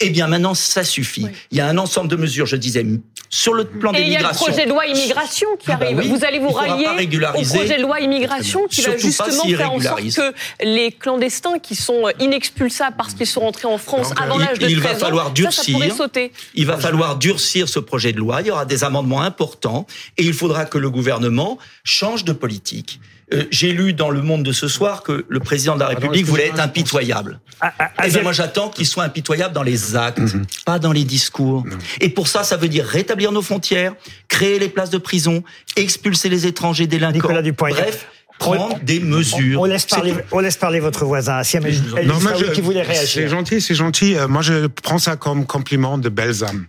Eh 0.04 0.10
bien, 0.10 0.26
maintenant, 0.26 0.54
ça 0.54 0.82
suffit. 0.82 1.26
Il 1.50 1.58
y 1.58 1.60
a 1.60 1.68
un 1.68 1.78
ensemble 1.78 2.08
de 2.08 2.16
mesures, 2.16 2.46
je 2.46 2.56
disais, 2.56 2.84
sur 3.30 3.54
le 3.54 3.64
plan 3.64 3.92
des 3.92 4.00
migrations. 4.00 4.04
Et 4.04 4.10
il 4.10 4.12
y 4.12 4.16
a 4.16 4.28
le 4.28 4.34
projet 4.34 4.64
de 4.66 4.70
loi 4.70 4.86
immigration 4.86 5.48
qui 5.58 5.70
ah 5.70 5.76
bah 5.76 5.86
arrive. 5.86 6.12
vous 6.12 6.24
allez 6.24 6.38
vous 6.40 6.50
rallier 6.50 6.88
au 6.88 7.42
projet 7.42 7.76
de 7.76 7.82
loi 7.82 8.00
immigration 8.00 8.66
qui 8.68 8.82
va 8.82 8.96
justement 8.96 9.44
faire 9.44 9.72
en 9.72 9.80
sorte 9.80 10.02
que 10.02 10.34
les 10.64 10.90
clandestins 10.90 11.58
qui 11.60 11.76
sont 11.76 12.10
inexpulsables 12.18 12.96
parce 12.96 13.14
qu'ils 13.14 13.26
sont 13.26 13.40
rentrés 13.40 13.68
en 13.68 13.78
France 13.78 14.10
avant 14.20 14.38
l'âge 14.38 14.58
de 14.58 14.66
13 14.66 14.70
il 14.72 14.80
va 14.80 14.94
falloir 14.96 15.30
durcir, 15.30 15.78
ça, 15.78 15.96
sauter. 15.96 16.32
Il 16.54 16.66
va 16.66 16.78
falloir 16.78 17.16
durcir 17.16 17.68
ce 17.68 17.78
projet 17.78 18.12
de 18.12 18.18
loi. 18.18 18.40
Il 18.40 18.48
y 18.48 18.50
aura 18.50 18.66
des 18.66 18.84
amendements 18.84 19.22
importants 19.22 19.86
et 20.18 20.24
il 20.24 20.34
faudra 20.34 20.64
que 20.64 20.78
le 20.78 20.90
gouvernement 20.90 21.58
change 21.84 22.24
de 22.24 22.32
politique. 22.32 23.00
Euh, 23.32 23.44
j'ai 23.50 23.72
lu 23.72 23.92
dans 23.92 24.10
Le 24.10 24.22
Monde 24.22 24.42
de 24.42 24.52
ce 24.52 24.68
soir 24.68 25.02
que 25.02 25.24
le 25.28 25.40
président 25.40 25.74
de 25.74 25.80
la 25.80 25.88
République 25.88 26.26
voulait 26.26 26.48
être 26.48 26.60
impitoyable. 26.60 27.40
Ah, 27.60 27.72
ah, 27.78 27.90
ah, 27.96 28.04
eh 28.06 28.22
moi, 28.22 28.32
j'attends 28.32 28.68
qu'il 28.68 28.86
soit 28.86 29.04
impitoyable 29.04 29.54
dans 29.54 29.62
les 29.62 29.96
actes, 29.96 30.18
mhm. 30.18 30.44
pas 30.64 30.78
dans 30.78 30.92
les 30.92 31.04
discours. 31.04 31.64
Et 32.00 32.08
pour 32.08 32.28
ça, 32.28 32.44
ça 32.44 32.56
veut 32.56 32.68
dire 32.68 32.84
rétablir 32.84 33.32
nos 33.32 33.42
frontières, 33.42 33.94
créer 34.28 34.58
les 34.58 34.68
places 34.68 34.90
de 34.90 34.98
prison, 34.98 35.42
expulser 35.76 36.28
les 36.28 36.46
étrangers 36.46 36.86
délinquants. 36.86 37.28
Bref, 37.58 38.06
prendre 38.38 38.78
des 38.80 39.00
mesures. 39.00 39.60
On, 39.60 39.64
laisse 39.64 39.86
parler, 39.86 40.14
on 40.32 40.40
laisse 40.40 40.56
parler 40.56 40.80
votre 40.80 41.04
voisin. 41.04 41.42
Si 41.42 41.58
non, 41.58 42.20
moi, 42.20 42.32
qui 42.52 42.60
voulait 42.60 42.82
réagir. 42.82 43.08
C'est 43.08 43.28
gentil, 43.28 43.60
c'est 43.60 43.74
gentil. 43.74 44.16
Euh, 44.16 44.28
moi, 44.28 44.42
je 44.42 44.66
prends 44.66 44.98
ça 44.98 45.16
comme 45.16 45.46
compliment 45.46 45.98
de 45.98 46.08
belles 46.08 46.44
âmes 46.44 46.66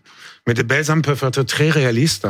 mais 0.48 0.54
des 0.54 0.64
belles 0.64 0.92
âmes 0.92 1.02
peuvent 1.02 1.24
être 1.24 1.44
très 1.44 1.70
réalistes. 1.70 2.28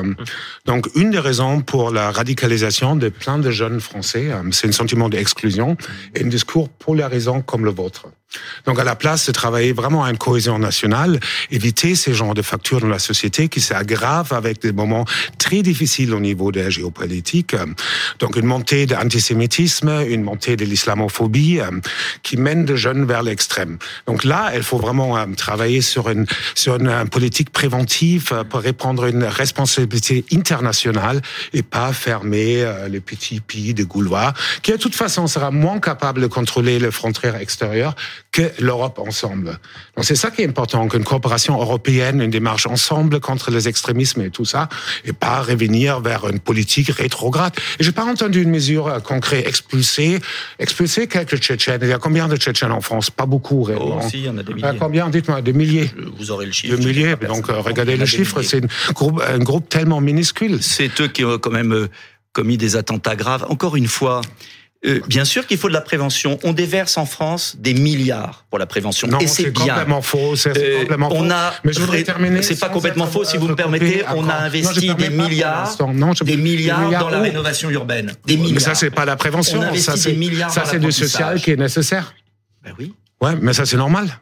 Donc, 0.65 0.87
une 0.95 1.11
des 1.11 1.19
raisons 1.19 1.61
pour 1.61 1.91
la 1.91 2.11
radicalisation 2.11 2.95
de 2.95 3.09
plein 3.09 3.39
de 3.39 3.49
jeunes 3.49 3.79
Français, 3.79 4.31
euh, 4.31 4.43
c'est 4.51 4.67
un 4.67 4.71
sentiment 4.71 5.09
d'exclusion 5.09 5.77
et 6.15 6.23
un 6.23 6.27
discours 6.27 6.69
polarisant 6.69 7.41
comme 7.41 7.65
le 7.65 7.71
vôtre. 7.71 8.07
Donc, 8.65 8.79
à 8.79 8.83
la 8.83 8.95
place 8.95 9.27
de 9.27 9.31
travailler 9.31 9.73
vraiment 9.73 10.03
à 10.03 10.09
une 10.09 10.17
cohésion 10.17 10.59
nationale, 10.59 11.19
éviter 11.51 11.95
ces 11.95 12.13
genres 12.13 12.33
de 12.33 12.41
factures 12.41 12.79
dans 12.79 12.87
la 12.87 12.99
société 12.99 13.49
qui 13.49 13.61
s'aggravent 13.61 14.33
avec 14.33 14.61
des 14.61 14.71
moments 14.71 15.05
très 15.37 15.61
difficiles 15.61 16.13
au 16.13 16.19
niveau 16.19 16.51
de 16.51 16.61
la 16.61 16.69
géopolitique. 16.69 17.55
Donc, 18.19 18.35
une 18.35 18.45
montée 18.45 18.85
de 18.85 18.95
l'antisémitisme, 18.95 19.89
une 20.07 20.23
montée 20.23 20.55
de 20.55 20.65
l'islamophobie 20.65 21.59
euh, 21.59 21.71
qui 22.21 22.37
mène 22.37 22.65
de 22.65 22.75
jeunes 22.75 23.05
vers 23.05 23.23
l'extrême. 23.23 23.77
Donc 24.07 24.23
là, 24.23 24.51
il 24.55 24.63
faut 24.63 24.77
vraiment 24.77 25.17
euh, 25.17 25.25
travailler 25.35 25.81
sur 25.81 26.09
une, 26.09 26.25
sur 26.55 26.75
une 26.75 27.07
politique 27.09 27.51
préventive 27.51 28.29
euh, 28.31 28.43
pour 28.43 28.61
reprendre 28.61 29.05
une 29.05 29.23
responsabilité 29.23 30.25
internationale 30.31 31.21
et 31.53 31.63
pas 31.63 31.93
fermer 31.93 32.65
les 32.89 32.99
petits 32.99 33.39
pays 33.39 33.73
de 33.73 33.83
Gaulois, 33.83 34.33
qui 34.61 34.71
de 34.71 34.77
toute 34.77 34.95
façon 34.95 35.27
sera 35.27 35.51
moins 35.51 35.79
capable 35.79 36.21
de 36.21 36.27
contrôler 36.27 36.79
les 36.79 36.91
frontières 36.91 37.35
extérieures 37.35 37.95
que 38.33 38.51
l'Europe 38.59 38.99
ensemble. 38.99 39.59
Donc 39.95 40.03
c'est 40.03 40.15
ça 40.15 40.31
qui 40.31 40.41
est 40.41 40.47
important, 40.47 40.87
qu'une 40.87 41.03
coopération 41.03 41.61
européenne, 41.61 42.19
une 42.19 42.31
démarche 42.31 42.65
ensemble 42.65 43.19
contre 43.19 43.51
les 43.51 43.67
extrémismes 43.67 44.21
et 44.21 44.31
tout 44.31 44.43
ça, 44.43 44.67
et 45.05 45.13
pas 45.13 45.41
revenir 45.41 46.01
vers 46.01 46.27
une 46.27 46.39
politique 46.39 46.89
rétrograde. 46.89 47.53
Et 47.79 47.83
j'ai 47.83 47.91
pas 47.91 48.05
entendu 48.05 48.41
une 48.41 48.49
mesure 48.49 48.87
euh, 48.87 48.99
concrète, 48.99 49.47
expulser, 49.47 50.19
expulser 50.57 51.07
quelques 51.07 51.37
Tchétchènes. 51.37 51.79
Il 51.83 51.89
y 51.89 51.93
a 51.93 51.99
combien 51.99 52.27
de 52.27 52.35
Tchétchènes 52.35 52.71
en 52.71 52.81
France? 52.81 53.11
Pas 53.11 53.27
beaucoup, 53.27 53.61
réellement. 53.61 53.99
Oh, 54.03 54.09
si, 54.09 54.17
il 54.17 54.25
y 54.25 54.29
en 54.29 54.37
a 54.39 54.43
des 54.43 54.53
milliers. 54.55 54.77
combien? 54.79 55.09
Dites-moi, 55.09 55.41
des 55.43 55.53
milliers. 55.53 55.91
Vous 56.17 56.31
aurez 56.31 56.47
le 56.47 56.51
chiffre. 56.51 56.75
Des 56.75 56.83
milliers. 56.83 57.15
Donc, 57.15 57.49
euh, 57.49 57.59
regardez 57.59 57.95
le 57.97 58.07
chiffre, 58.07 58.41
c'est 58.41 58.63
un 58.63 58.93
groupe, 58.93 59.21
un 59.25 59.39
groupe 59.39 59.69
tellement 59.69 60.01
minuscule. 60.01 60.63
C'est 60.63 60.99
eux 61.01 61.07
qui 61.07 61.23
ont 61.23 61.37
quand 61.37 61.51
même 61.51 61.73
euh, 61.73 61.87
commis 62.31 62.57
des 62.57 62.75
attentats 62.75 63.15
graves. 63.15 63.45
Encore 63.47 63.75
une 63.75 63.87
fois, 63.87 64.21
euh, 64.85 64.99
bien 65.07 65.23
sûr 65.23 65.47
qu'il 65.47 65.57
faut 65.57 65.69
de 65.69 65.73
la 65.73 65.81
prévention. 65.81 66.37
On 66.43 66.51
déverse 66.51 66.97
en 66.97 67.05
France 67.05 67.55
des 67.57 67.73
milliards 67.73 68.45
pour 68.49 68.59
la 68.59 68.65
prévention. 68.65 69.07
Non, 69.07 69.19
et 69.19 69.27
c'est 69.27 69.49
bien. 69.49 69.67
Complètement 69.67 70.01
faux. 70.01 70.35
C'est 70.35 70.57
euh, 70.57 70.79
complètement 70.81 71.09
on 71.11 71.29
a, 71.31 71.53
Mais 71.63 71.71
je 71.71 71.79
voudrais 71.79 72.03
terminer. 72.03 72.41
C'est 72.41 72.59
pas 72.59 72.69
complètement 72.69 73.07
faux, 73.07 73.23
si 73.23 73.37
vous 73.37 73.47
me 73.47 73.55
permettez. 73.55 74.03
On 74.15 74.27
a 74.27 74.35
investi 74.35 74.93
des 74.95 75.09
milliards, 75.09 75.75
des 76.23 76.37
milliards 76.37 76.89
dans 76.99 77.09
la 77.09 77.21
rénovation 77.21 77.69
urbaine. 77.69 78.13
Des 78.25 78.35
milliards. 78.35 78.53
Mais 78.53 78.59
ça, 78.59 78.75
c'est 78.75 78.91
pas 78.91 79.05
la 79.05 79.15
prévention. 79.15 79.61
On 79.61 79.75
ça, 79.75 79.95
des 79.95 80.15
milliards. 80.15 80.51
Ça, 80.51 80.63
c'est 80.65 80.79
du 80.79 80.91
social 80.91 81.39
qui 81.39 81.51
est 81.51 81.57
nécessaire. 81.57 82.13
Ben 82.63 82.73
oui. 82.77 82.93
Ouais, 83.21 83.35
mais 83.41 83.53
ça, 83.53 83.65
c'est 83.65 83.77
normal. 83.77 84.19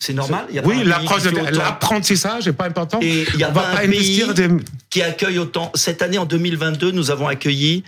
C'est 0.00 0.12
normal. 0.12 0.46
Il 0.50 0.56
y 0.56 0.58
a 0.58 0.66
oui, 0.66 0.82
l'apprentissage 0.84 2.46
n'est 2.46 2.52
pas 2.52 2.66
important. 2.66 2.98
Et 3.00 3.24
il 3.32 3.40
y 3.40 3.44
a 3.44 3.48
pas, 3.48 3.70
un 3.70 3.88
pays 3.88 4.24
qui 4.90 5.02
accueille 5.02 5.38
autant. 5.38 5.70
Cette 5.74 6.02
année, 6.02 6.18
en 6.18 6.24
2022, 6.24 6.90
nous 6.90 7.10
avons 7.10 7.28
accueilli 7.28 7.84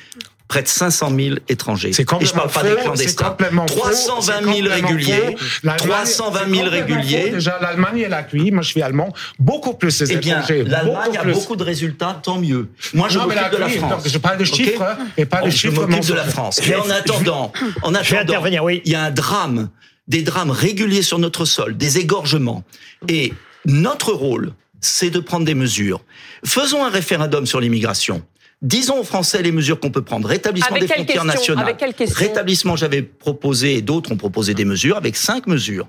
près 0.49 0.63
de 0.63 0.69
500 0.69 1.13
000 1.17 1.37
étrangers. 1.49 1.93
C'est 1.93 2.03
Et 2.21 2.25
je 2.25 2.33
parle 2.33 2.51
pas 2.51 2.63
des 2.63 2.77
clandestins. 2.77 3.37
320 3.67 4.55
000 4.55 4.69
réguliers. 4.69 5.37
320 5.65 6.55
000 6.55 6.69
réguliers. 6.69 7.31
Déjà, 7.31 7.59
l'Allemagne, 7.61 8.03
elle 8.07 8.15
accueilli, 8.15 8.51
moi 8.53 8.63
je 8.63 8.69
suis 8.69 8.83
allemand, 8.83 9.13
beaucoup 9.39 9.75
plus 9.75 9.91
ces 9.91 10.13
eh 10.13 10.17
bien, 10.17 10.43
L'Allemagne 10.67 11.19
a 11.19 11.25
beaucoup 11.25 11.57
de 11.57 11.65
résultats, 11.65 12.21
tant 12.23 12.39
mieux. 12.39 12.69
Moi, 12.95 13.09
je 13.09 13.19
m'occupe 13.19 13.53
de 13.53 13.57
la 13.57 13.69
France. 13.69 14.09
je 14.09 14.19
parle 14.19 14.39
de 14.39 14.45
chiffres 14.45 14.97
et 15.17 15.27
pas 15.27 15.43
de 15.43 15.51
chiffres. 15.51 15.75
Je 15.75 15.81
m'occupe 15.81 16.07
de 16.07 16.15
la 16.15 16.25
France. 16.25 16.61
Mais 16.67 16.77
en 16.77 16.91
attendant, 16.91 17.53
en 17.83 17.95
attendant, 17.95 18.47
il 18.47 18.81
y 18.85 18.95
a 18.95 19.03
un 19.03 19.11
drame, 19.11 19.69
des 20.09 20.23
drames 20.23 20.51
réguliers 20.51 21.03
sur 21.03 21.19
notre 21.19 21.45
sol, 21.45 21.77
des 21.77 21.99
égorgements. 21.99 22.63
Et 23.09 23.35
notre 23.65 24.13
rôle, 24.13 24.53
c'est 24.81 25.11
de 25.11 25.19
prendre 25.19 25.45
des 25.45 25.55
mesures. 25.55 26.01
Faisons 26.45 26.85
un 26.85 26.91
référendum 26.91 27.47
sur 27.47 27.61
l'immigration. 27.61 28.23
Disons 28.63 28.99
aux 28.99 29.05
Français 29.05 29.43
les 29.43 29.53
mesures 29.53 29.79
qu'on 29.79 29.91
peut 29.91 30.03
prendre. 30.03 30.27
Rétablissement 30.27 30.79
des 30.79 30.89
frontières 30.89 31.25
nationales. 31.25 31.77
Rétablissement, 32.15 32.75
j'avais 32.75 33.03
proposé, 33.03 33.77
et 33.77 33.83
d'autres 33.83 34.13
ont 34.13 34.17
proposé 34.17 34.55
des 34.55 34.65
mesures, 34.65 34.97
avec 34.97 35.17
cinq 35.17 35.47
mesures. 35.47 35.89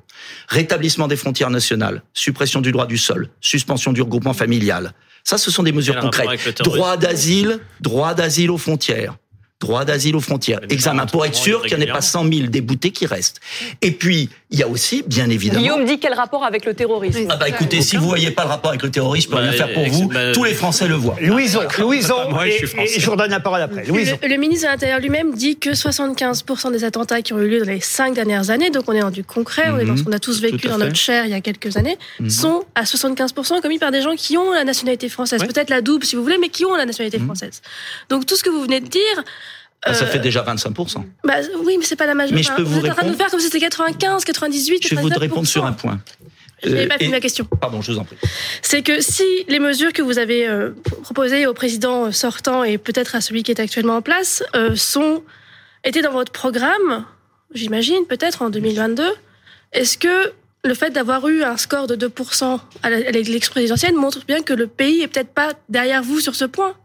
Rétablissement 0.50 1.08
des 1.08 1.16
frontières 1.16 1.50
nationales, 1.50 2.04
suppression 2.14 2.60
du 2.60 2.74
droit 2.74 2.86
du 2.86 2.98
sol, 2.98 3.30
suspension 3.40 3.94
du 3.94 4.02
regroupement 4.02 4.34
familial. 4.34 4.92
Ça, 5.24 5.38
ce 5.38 5.50
sont 5.50 5.64
des 5.64 5.72
mesures 5.72 5.98
concrètes. 6.00 6.62
Droit 6.62 6.98
d'asile, 6.98 7.60
droit 7.80 8.14
d'asile 8.14 8.52
aux 8.52 8.58
frontières 8.58 9.18
droit 9.60 9.86
d'asile 9.86 10.16
aux 10.16 10.22
frontières, 10.22 10.60
examen 10.70 11.06
pour 11.06 11.26
être 11.26 11.36
sûr 11.36 11.64
qu'il 11.64 11.78
n'y 11.78 11.86
en 11.86 11.88
ait 11.88 11.92
pas 11.92 12.02
100 12.02 12.32
000 12.32 12.48
déboutés 12.48 12.92
qui 12.92 13.06
restent. 13.06 13.40
Et 13.82 13.92
puis, 13.92 14.30
il 14.50 14.60
y 14.60 14.64
a 14.64 14.68
aussi, 14.68 15.04
bien 15.06 15.30
évidemment... 15.30 15.60
Guillaume 15.60 15.86
dit 15.86 16.00
quel 16.00 16.14
rapport 16.14 16.46
avec 16.46 16.64
le 16.64 16.74
terrorisme 16.74 17.28
Ah 17.30 17.36
bah 17.36 17.50
écoutez, 17.50 17.82
si 17.82 17.98
vous 17.98 18.08
voyez 18.08 18.32
pas 18.32 18.44
le 18.44 18.50
rapport 18.50 18.70
avec 18.70 18.82
le 18.82 18.90
terrorisme, 18.90 19.30
je 19.30 19.36
peux 19.36 19.42
rien 19.42 19.52
bah, 19.52 19.58
faire 19.58 19.74
pour 19.74 19.86
vous. 19.88 20.08
Bah, 20.08 20.32
tous 20.32 20.46
les 20.46 20.54
Français 20.54 20.88
le 20.88 20.96
voient. 20.96 21.18
Louison, 21.20 21.60
Louison, 21.80 22.16
et, 22.46 22.64
et, 22.80 23.00
je 23.00 23.10
redonne 23.10 23.32
la 23.32 23.42
parole 23.42 23.62
après. 23.62 23.84
Le, 23.84 24.28
le, 24.28 24.38
ministre 24.38 24.68
de 24.68 24.72
l'Intérieur 24.72 25.00
lui-même 25.02 25.36
dit 25.36 25.58
que 25.58 25.72
75% 25.72 26.72
des 26.72 26.86
attentats 26.86 27.22
qui 27.22 27.34
ont 27.34 27.40
eu 27.40 27.50
lieu 27.50 27.60
dans 27.60 27.70
les 27.70 27.82
cinq 27.82 28.14
dernières 28.14 28.50
années, 28.50 28.70
donc 28.70 28.86
on 28.88 28.94
est 28.94 29.02
dans 29.02 29.12
du 29.12 29.26
concret, 29.26 29.70
on 29.70 29.80
est 29.80 29.86
dans 29.86 29.98
ce 29.98 30.04
qu'on 30.04 30.14
a 30.14 30.20
tous 30.20 30.40
vécu 30.40 30.68
dans 30.68 30.78
notre 30.78 30.96
chair 30.96 31.26
il 31.26 31.32
y 31.32 31.36
a 31.36 31.42
quelques 31.42 31.76
années, 31.76 31.98
mhm. 32.22 32.30
sont 32.30 32.64
à 32.76 32.84
75% 32.84 33.62
commis 33.62 33.80
par 33.80 33.92
des 33.92 34.02
gens 34.02 34.16
qui 34.16 34.38
ont 34.38 34.54
la 34.54 34.64
nationalité 34.64 35.10
française. 35.10 35.42
Peut-être 35.42 35.70
la 35.70 35.82
double 35.82 36.06
si 36.06 36.16
vous 36.16 36.24
voulez, 36.24 36.38
mais 36.38 36.50
qui 36.50 36.64
ont 36.64 36.76
la 36.76 36.86
nationalité 36.86 37.20
mhm. 37.20 37.26
française. 37.26 37.62
Donc 38.08 38.26
tout 38.26 38.38
ce 38.38 38.44
que 38.44 38.50
vous 38.50 38.62
venez 38.62 38.80
de 38.80 38.88
dire... 38.88 39.24
Ah, 39.84 39.94
ça 39.94 40.06
fait 40.06 40.20
déjà 40.20 40.44
25%. 40.44 41.04
Bah, 41.24 41.36
oui, 41.64 41.78
mais 41.78 41.86
c'est 41.86 41.96
pas 41.96 42.08
la 42.08 42.16
majorité. 42.16 42.36
Mais 42.36 42.44
je 42.44 42.64
peux 42.64 42.68
vous, 42.68 42.86
êtes 42.86 42.92
en 42.92 42.96
train 42.96 43.06
de 43.06 43.12
nous 43.12 43.18
faire 43.18 43.30
comme 43.30 43.40
si 43.40 43.46
c'était 43.46 43.60
95, 43.60 44.26
98, 44.26 44.88
Je 44.88 44.96
vais 44.96 45.02
vous 45.02 45.10
répondre 45.10 45.48
sur 45.48 45.66
un 45.66 45.74
point. 45.74 46.00
Je 46.64 46.70
n'ai 46.70 46.88
pas 46.88 46.96
euh, 46.96 46.98
fini 46.98 47.12
ma 47.12 47.20
question. 47.20 47.46
Pardon, 47.46 47.82
je 47.82 47.92
vous 47.92 48.00
en 48.00 48.04
prie. 48.04 48.18
C'est 48.62 48.82
que 48.82 49.00
si 49.02 49.24
les 49.48 49.60
mesures 49.60 49.94
que 49.94 50.02
vous 50.02 50.18
avez 50.18 50.48
euh, 50.48 50.72
proposées 51.04 51.46
au 51.46 51.54
président 51.54 52.12
sortant 52.12 52.64
et 52.64 52.78
peut-être 52.78 53.16
à 53.16 53.22
celui 53.22 53.44
qui 53.44 53.52
est 53.52 53.60
actuellement 53.60 53.98
en 53.98 54.02
place 54.02 54.44
euh, 54.56 54.76
sont 54.76 55.24
étaient 55.84 56.02
dans 56.02 56.12
votre 56.12 56.32
programme, 56.32 57.06
j'imagine, 57.54 58.06
peut-être 58.10 58.42
en 58.42 58.50
2022, 58.50 59.04
est-ce 59.74 59.98
que 59.98 60.34
le 60.64 60.74
fait 60.74 60.90
d'avoir 60.90 61.28
eu 61.28 61.44
un 61.44 61.58
score 61.58 61.88
de 61.88 61.96
2% 61.96 62.60
à 62.82 62.90
l'élection 62.90 63.52
présidentielle 63.52 63.94
montre 63.94 64.26
bien 64.26 64.42
que 64.42 64.54
le 64.54 64.68
pays 64.68 65.02
est 65.02 65.08
peut-être 65.08 65.30
pas 65.30 65.54
derrière 65.70 66.02
vous 66.02 66.20
sur 66.20 66.36
ce 66.36 66.46
point? 66.46 66.76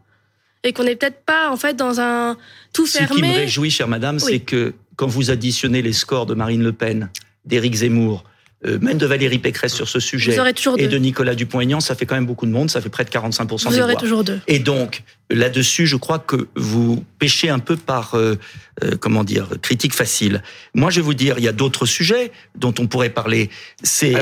Et 0.63 0.73
qu'on 0.73 0.83
n'est 0.83 0.95
peut-être 0.95 1.23
pas 1.25 1.49
en 1.49 1.57
fait 1.57 1.75
dans 1.75 1.99
un 1.99 2.37
tout 2.73 2.85
fermé. 2.85 3.07
Ce 3.07 3.15
qui 3.15 3.21
me 3.21 3.33
réjouit, 3.33 3.71
chère 3.71 3.87
madame, 3.87 4.19
c'est 4.19 4.39
que 4.39 4.73
quand 4.95 5.07
vous 5.07 5.31
additionnez 5.31 5.81
les 5.81 5.93
scores 5.93 6.25
de 6.25 6.33
Marine 6.33 6.63
Le 6.63 6.73
Pen, 6.73 7.09
d'Éric 7.45 7.75
Zemmour, 7.75 8.23
euh, 8.65 8.79
même 8.79 8.97
de 8.97 9.05
Valérie 9.05 9.39
Pécresse 9.39 9.73
sur 9.73 9.89
ce 9.89 9.99
sujet 9.99 10.37
et 10.77 10.87
de 10.87 10.97
Nicolas 10.97 11.35
Dupont-Aignan, 11.35 11.81
ça 11.81 11.95
fait 11.95 12.05
quand 12.05 12.15
même 12.15 12.25
beaucoup 12.25 12.45
de 12.45 12.51
monde, 12.51 12.69
ça 12.69 12.79
fait 12.79 12.89
près 12.89 13.03
de 13.03 13.09
45% 13.09 13.69
vous 13.69 13.79
aurez 13.79 13.95
toujours 13.95 14.23
deux. 14.23 14.39
Et 14.47 14.59
donc, 14.59 15.03
là-dessus, 15.29 15.87
je 15.87 15.95
crois 15.95 16.19
que 16.19 16.47
vous 16.55 17.03
pêchez 17.19 17.49
un 17.49 17.59
peu 17.59 17.75
par, 17.75 18.15
euh, 18.15 18.37
euh, 18.83 18.91
comment 18.99 19.23
dire, 19.23 19.47
critique 19.61 19.93
facile. 19.93 20.43
Moi, 20.73 20.89
je 20.91 20.97
vais 20.97 21.01
vous 21.01 21.13
dire, 21.13 21.35
il 21.37 21.43
y 21.43 21.47
a 21.47 21.51
d'autres 21.53 21.85
sujets 21.85 22.31
dont 22.55 22.73
on 22.79 22.87
pourrait 22.87 23.09
parler. 23.09 23.49
C'est 23.81 24.15
euh, 24.15 24.21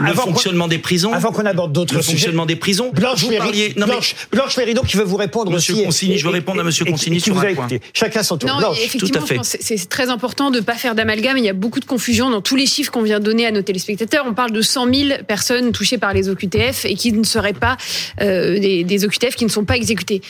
le 0.00 0.14
fonctionnement 0.14 0.68
des 0.68 0.78
prisons. 0.78 1.12
Avant 1.12 1.32
qu'on 1.32 1.46
aborde 1.46 1.72
d'autres 1.72 2.00
sujets. 2.00 2.06
Le 2.06 2.12
fonctionnement 2.12 2.46
des 2.46 2.56
prisons. 2.56 2.90
Blanche, 2.90 3.24
vous 3.24 3.36
parliez, 3.36 3.72
non, 3.76 3.86
Blanche, 3.86 4.14
Blanche 4.32 4.56
qui 4.86 4.96
veut 4.96 5.04
vous 5.04 5.16
répondre 5.16 5.50
Monsieur 5.50 5.74
aussi. 5.74 5.84
Consigny, 5.84 6.18
je 6.18 6.24
veux 6.24 6.32
répondre 6.32 6.60
à 6.60 6.64
Monsieur 6.64 6.84
Consigny 6.84 7.20
sur 7.20 7.38
un 7.38 7.54
point. 7.54 7.68
Chacun 7.92 8.22
son 8.22 8.36
tour. 8.36 8.50
Non, 8.50 8.58
Blanche, 8.58 8.78
effectivement, 8.82 9.20
tout 9.20 9.34
à 9.34 9.44
fait. 9.44 9.60
C'est 9.60 9.88
très 9.88 10.10
important 10.10 10.50
de 10.50 10.58
ne 10.58 10.64
pas 10.64 10.74
faire 10.74 10.94
d'amalgame. 10.94 11.38
Il 11.38 11.44
y 11.44 11.48
a 11.48 11.54
beaucoup 11.54 11.80
de 11.80 11.84
confusion 11.84 12.30
dans 12.30 12.42
tous 12.42 12.56
les 12.56 12.66
chiffres 12.66 12.90
qu'on 12.90 13.02
vient 13.02 13.20
de 13.20 13.24
donner 13.24 13.46
à 13.46 13.50
nos 13.50 13.62
téléspectateurs. 13.62 14.24
On 14.26 14.34
parle 14.34 14.52
de 14.52 14.62
100 14.62 14.92
000 14.92 15.08
personnes 15.26 15.72
touchées 15.72 15.98
par 15.98 16.12
les 16.12 16.28
OQTF 16.28 16.84
et 16.84 16.94
qui 16.94 17.12
ne 17.12 17.24
seraient 17.24 17.52
pas 17.52 17.76
euh, 18.20 18.58
des, 18.58 18.84
des 18.84 19.04
OQTF 19.04 19.36
qui 19.36 19.44
ne 19.44 19.50
sont 19.50 19.64
pas 19.64 19.76
exécutés. 19.76 20.22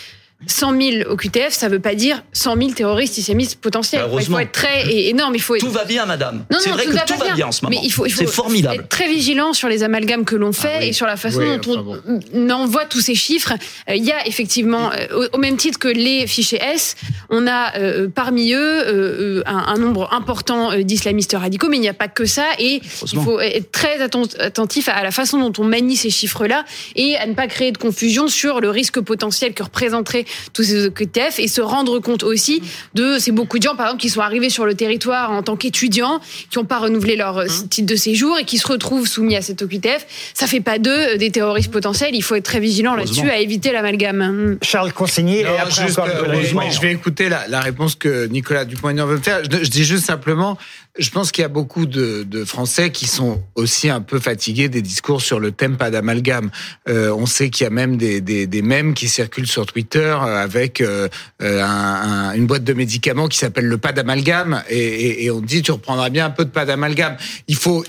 100 0.46 0.80
000 0.80 1.16
QTF, 1.16 1.52
ça 1.52 1.68
ne 1.68 1.72
veut 1.74 1.80
pas 1.80 1.94
dire 1.94 2.22
100 2.32 2.56
000 2.56 2.70
terroristes 2.70 3.18
islamistes 3.18 3.60
potentiels. 3.60 4.02
il 4.18 4.24
faut 4.24 4.38
être 4.38 4.52
très 4.52 4.90
énorme. 4.90 5.34
Il 5.34 5.42
faut 5.42 5.56
Tout 5.58 5.70
va 5.70 5.84
bien, 5.84 6.06
madame. 6.06 6.44
C'est 6.60 6.70
vrai 6.70 6.86
que 6.86 7.06
tout 7.06 7.18
va 7.18 7.34
bien. 7.34 7.48
en 7.48 7.52
ce 7.52 7.64
moment. 7.64 7.78
Mais 7.78 7.86
il 7.86 7.92
faut, 7.92 8.08
c'est 8.08 8.26
formidable. 8.26 8.76
Être 8.76 8.88
très 8.88 9.08
vigilant 9.08 9.52
sur 9.52 9.68
les 9.68 9.82
amalgames 9.82 10.24
que 10.24 10.36
l'on 10.36 10.52
fait 10.52 10.78
ah 10.78 10.84
et 10.84 10.92
sur 10.92 11.06
la 11.06 11.16
façon 11.16 11.40
dont 11.58 11.90
on 12.32 12.50
envoie 12.50 12.86
tous 12.86 13.00
ces 13.00 13.14
chiffres. 13.14 13.52
Euh, 13.88 13.96
il 13.96 14.04
y 14.04 14.12
a 14.12 14.26
effectivement, 14.26 14.90
euh, 14.92 15.28
au 15.32 15.38
même 15.38 15.56
titre 15.56 15.78
que 15.78 15.88
les 15.88 16.26
fichiers 16.26 16.60
S, 16.62 16.96
on 17.28 17.46
a 17.46 17.76
euh, 17.76 18.08
parmi 18.08 18.52
eux 18.54 19.42
un, 19.46 19.76
nombre 19.76 20.12
important 20.12 20.76
d'islamistes 20.78 21.36
radicaux, 21.38 21.68
mais 21.68 21.76
il 21.76 21.80
n'y 21.80 21.88
a 21.88 21.94
pas 21.94 22.08
que 22.08 22.24
ça. 22.24 22.46
Et 22.58 22.80
il 23.12 23.18
faut 23.20 23.40
être 23.40 23.70
très 23.72 24.00
attentif 24.00 24.88
à 24.88 25.02
la 25.02 25.10
façon 25.10 25.38
dont 25.38 25.62
on 25.62 25.66
manie 25.66 25.96
ces 25.96 26.10
chiffres-là 26.10 26.64
et 26.96 27.16
à 27.16 27.26
ne 27.26 27.34
pas 27.34 27.46
créer 27.46 27.72
de 27.72 27.78
confusion 27.78 28.28
sur 28.28 28.60
le 28.60 28.70
risque 28.70 29.00
potentiel 29.00 29.54
que 29.54 29.62
représenterait 29.62 30.24
tous 30.52 30.62
ces 30.62 30.86
OQTF 30.86 31.38
et 31.38 31.48
se 31.48 31.60
rendre 31.60 31.98
compte 31.98 32.22
aussi 32.22 32.62
de 32.94 33.18
ces 33.18 33.32
beaucoup 33.32 33.58
de 33.58 33.62
gens, 33.62 33.76
par 33.76 33.86
exemple, 33.86 34.02
qui 34.02 34.10
sont 34.10 34.20
arrivés 34.20 34.50
sur 34.50 34.66
le 34.66 34.74
territoire 34.74 35.30
en 35.30 35.42
tant 35.42 35.56
qu'étudiants, 35.56 36.20
qui 36.50 36.58
n'ont 36.58 36.64
pas 36.64 36.78
renouvelé 36.78 37.16
leur 37.16 37.38
euh, 37.38 37.46
hein 37.48 37.66
titre 37.70 37.90
de 37.90 37.96
séjour 37.96 38.38
et 38.38 38.44
qui 38.44 38.58
se 38.58 38.66
retrouvent 38.66 39.06
soumis 39.06 39.36
à 39.36 39.42
cet 39.42 39.62
OQTF. 39.62 40.06
Ça 40.34 40.46
fait 40.46 40.60
pas 40.60 40.78
d'eux 40.78 40.90
euh, 40.90 41.16
des 41.16 41.30
terroristes 41.30 41.70
potentiels. 41.70 42.14
Il 42.14 42.22
faut 42.22 42.34
être 42.34 42.44
très 42.44 42.60
vigilant 42.60 42.94
là-dessus 42.94 43.30
à 43.30 43.38
éviter 43.38 43.72
l'amalgame. 43.72 44.58
Charles 44.62 44.92
Consigny, 44.92 45.38
et 45.38 45.46
après 45.46 45.86
juste, 45.86 45.98
euh, 45.98 46.70
je 46.70 46.80
vais 46.80 46.92
écouter 46.92 47.28
la, 47.28 47.60
réponse 47.60 47.94
que 47.94 48.26
Nicolas 48.26 48.64
Dupont-Aignan 48.64 49.06
veut 49.06 49.16
me 49.16 49.22
faire. 49.22 49.42
Je, 49.44 49.64
je 49.64 49.70
dis 49.70 49.84
juste 49.84 50.06
simplement, 50.06 50.56
je 51.00 51.10
pense 51.10 51.32
qu'il 51.32 51.40
y 51.42 51.44
a 51.46 51.48
beaucoup 51.48 51.86
de, 51.86 52.24
de, 52.24 52.44
Français 52.44 52.90
qui 52.90 53.06
sont 53.06 53.42
aussi 53.54 53.88
un 53.88 54.02
peu 54.02 54.20
fatigués 54.20 54.68
des 54.68 54.82
discours 54.82 55.22
sur 55.22 55.40
le 55.40 55.50
thème 55.50 55.78
pas 55.78 55.90
d'amalgame. 55.90 56.50
Euh, 56.88 57.10
on 57.14 57.24
sait 57.24 57.48
qu'il 57.48 57.64
y 57.64 57.66
a 57.66 57.70
même 57.70 57.96
des, 57.96 58.20
des, 58.20 58.46
des 58.46 58.62
mèmes 58.62 58.92
qui 58.92 59.08
circulent 59.08 59.46
sur 59.46 59.64
Twitter 59.64 59.98
euh, 59.98 60.42
avec 60.42 60.82
euh, 60.82 61.08
un, 61.40 62.32
une 62.34 62.46
boîte 62.46 62.64
de 62.64 62.74
médicaments 62.74 63.28
qui 63.28 63.38
s'appelle 63.38 63.66
le 63.66 63.78
pas 63.78 63.92
d'amalgame 63.92 64.62
et, 64.68 64.78
et, 64.78 65.24
et, 65.24 65.30
on 65.30 65.40
dit 65.40 65.62
tu 65.62 65.72
reprendras 65.72 66.10
bien 66.10 66.26
un 66.26 66.30
peu 66.30 66.44
de 66.44 66.50
pas 66.50 66.66
d'amalgame. 66.66 67.16
Il 67.48 67.56
faut 67.56 67.82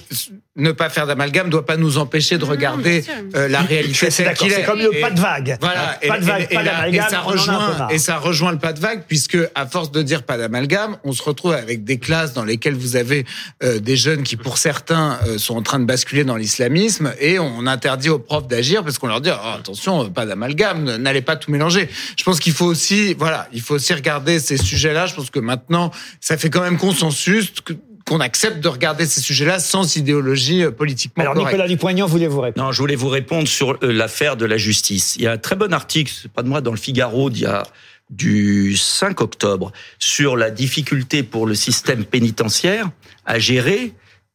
ne 0.62 0.72
pas 0.72 0.90
faire 0.90 1.08
d'amalgame 1.08 1.50
doit 1.50 1.66
pas 1.66 1.78
nous 1.78 1.98
empêcher 1.98 2.38
de 2.38 2.46
regarder 2.46 3.04
euh, 3.36 3.48
la 3.48 3.62
réalité 3.62 4.10
c'est 4.12 4.34
comme 4.66 4.80
le 4.80 5.02
pas 5.02 5.12
de 5.12 5.20
vague. 5.20 5.58
voilà. 5.60 6.00
Pas 6.08 6.20
de 6.20 6.26
vague 6.26 6.54
pas 6.54 6.64
d'amalgame 6.64 7.06
et 7.08 7.10
ça 7.10 7.20
rejoint 7.20 7.88
et 7.90 7.98
ça 7.98 8.18
rejoint 8.18 8.52
le 8.52 8.58
pas 8.60 8.74
de 8.74 8.80
vague 8.80 9.04
puisque 9.08 9.38
à 9.56 9.66
force 9.66 9.92
de 9.92 10.02
dire 10.02 10.24
pas 10.24 10.38
d'amalgame 10.38 10.98
on 11.04 11.14
se 11.14 11.24
retrouve 11.24 11.54
avec 11.54 11.84
des 11.84 11.98
classes 11.98 12.34
dans 12.34 12.46
lesquelles 12.46 12.76
vous 12.76 12.96
avez 12.96 13.26
euh, 13.64 13.80
des 13.80 13.98
jeunes 13.98 14.24
qui 14.24 14.38
pour 14.38 14.58
certains 14.58 15.20
euh, 15.28 15.38
sont 15.38 15.58
en 15.58 15.62
train 15.62 15.80
de 15.80 15.86
basculer 15.86 16.24
dans 16.24 16.36
l'islamisme 16.36 17.14
et 17.20 17.40
on 17.40 17.66
interdit 17.66 18.10
aux 18.10 18.20
profs 18.20 18.48
d'agir 18.48 18.84
parce 18.84 18.98
qu'on 19.00 19.08
leur 19.08 19.22
dit 19.22 19.32
oh, 19.32 19.58
attention 19.60 20.10
pas 20.10 20.26
d'amalgame 20.26 20.98
n'allez 20.98 21.22
pas 21.22 21.36
tout 21.36 21.52
mélanger. 21.52 21.90
Je 22.18 22.24
pense 22.24 22.40
qu'il 22.40 22.54
faut 22.54 22.66
aussi 22.66 23.14
voilà 23.16 23.48
il 23.52 23.62
faut 23.62 23.76
aussi 23.76 23.94
regarder 23.94 24.40
ces 24.40 24.58
sujets 24.58 24.94
là 24.94 25.08
je 25.08 25.16
pense 25.16 25.30
que 25.30 25.40
maintenant 25.40 25.92
ça 26.20 26.38
fait 26.38 26.50
quand 26.50 26.62
même 26.62 26.78
consensus 26.78 27.52
que 27.66 27.74
qu'on 28.12 28.20
accepte 28.20 28.60
de 28.60 28.68
regarder 28.68 29.06
ces 29.06 29.22
sujets-là 29.22 29.62
sans 29.62 29.96
idéologie 29.96 30.66
euh, 30.66 30.72
politiquement 30.72 31.24
Alors 31.24 31.34
Nicolas 31.34 31.66
Dupont-Aignan, 31.66 32.08
voulez 32.08 32.28
vous 32.28 32.42
répondre? 32.42 32.66
Non, 32.66 32.74
je 32.74 32.80
voulais 32.80 32.98
vous 32.98 33.08
répondre 33.08 33.48
sur 33.48 33.78
euh, 33.84 33.94
l'affaire 33.94 34.36
de 34.36 34.44
la 34.44 34.58
justice. 34.58 35.16
Il 35.16 35.22
y 35.22 35.28
a 35.28 35.32
un 35.32 35.38
très 35.38 35.56
bon 35.56 35.72
article, 35.72 36.28
pas 36.28 36.44
de 36.44 36.50
moi, 36.50 36.60
dans 36.60 36.72
le 36.72 36.78
Figaro 36.78 37.30
d'il 37.30 37.44
y 37.44 37.46
a 37.46 37.64
du 38.10 38.76
5 38.76 39.22
octobre 39.22 39.72
sur 39.98 40.36
la 40.36 40.52
difficulté 40.52 41.24
pour 41.24 41.46
le 41.46 41.56
système 41.56 42.04
pénitentiaire 42.04 42.90
à 43.26 43.40
gérer 43.40 43.94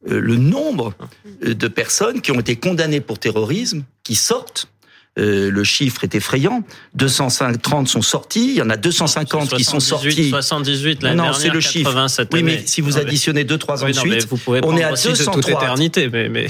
euh, 0.09 0.19
le 0.19 0.37
nombre 0.37 0.95
de 1.43 1.67
personnes 1.67 2.21
qui 2.21 2.31
ont 2.31 2.39
été 2.39 2.55
condamnées 2.55 3.01
pour 3.01 3.19
terrorisme, 3.19 3.83
qui 4.03 4.15
sortent 4.15 4.69
euh, 5.17 5.49
le 5.49 5.63
chiffre 5.63 6.03
est 6.03 6.15
effrayant. 6.15 6.63
230 6.95 7.87
sont 7.87 8.01
sortis, 8.01 8.49
il 8.49 8.55
y 8.55 8.61
en 8.61 8.69
a 8.69 8.77
250 8.77 9.55
qui 9.55 9.63
sont 9.63 9.79
sortis. 9.79 10.29
78 10.29 11.03
l'année 11.03 11.15
non, 11.15 11.33
c'est 11.33 11.49
le 11.49 11.59
chiffre. 11.59 12.07
Oui, 12.33 12.43
mais 12.43 12.63
si 12.65 12.81
vous 12.81 12.97
additionnez 12.97 13.43
2-3 13.43 13.83
ans 13.83 13.87
de 13.87 13.93
suite, 13.93 14.27
on 14.63 14.77
est 14.77 14.83
à 14.83 14.91
203. 14.91 15.53
éternité, 15.53 16.09
mais, 16.09 16.29
mais... 16.29 16.47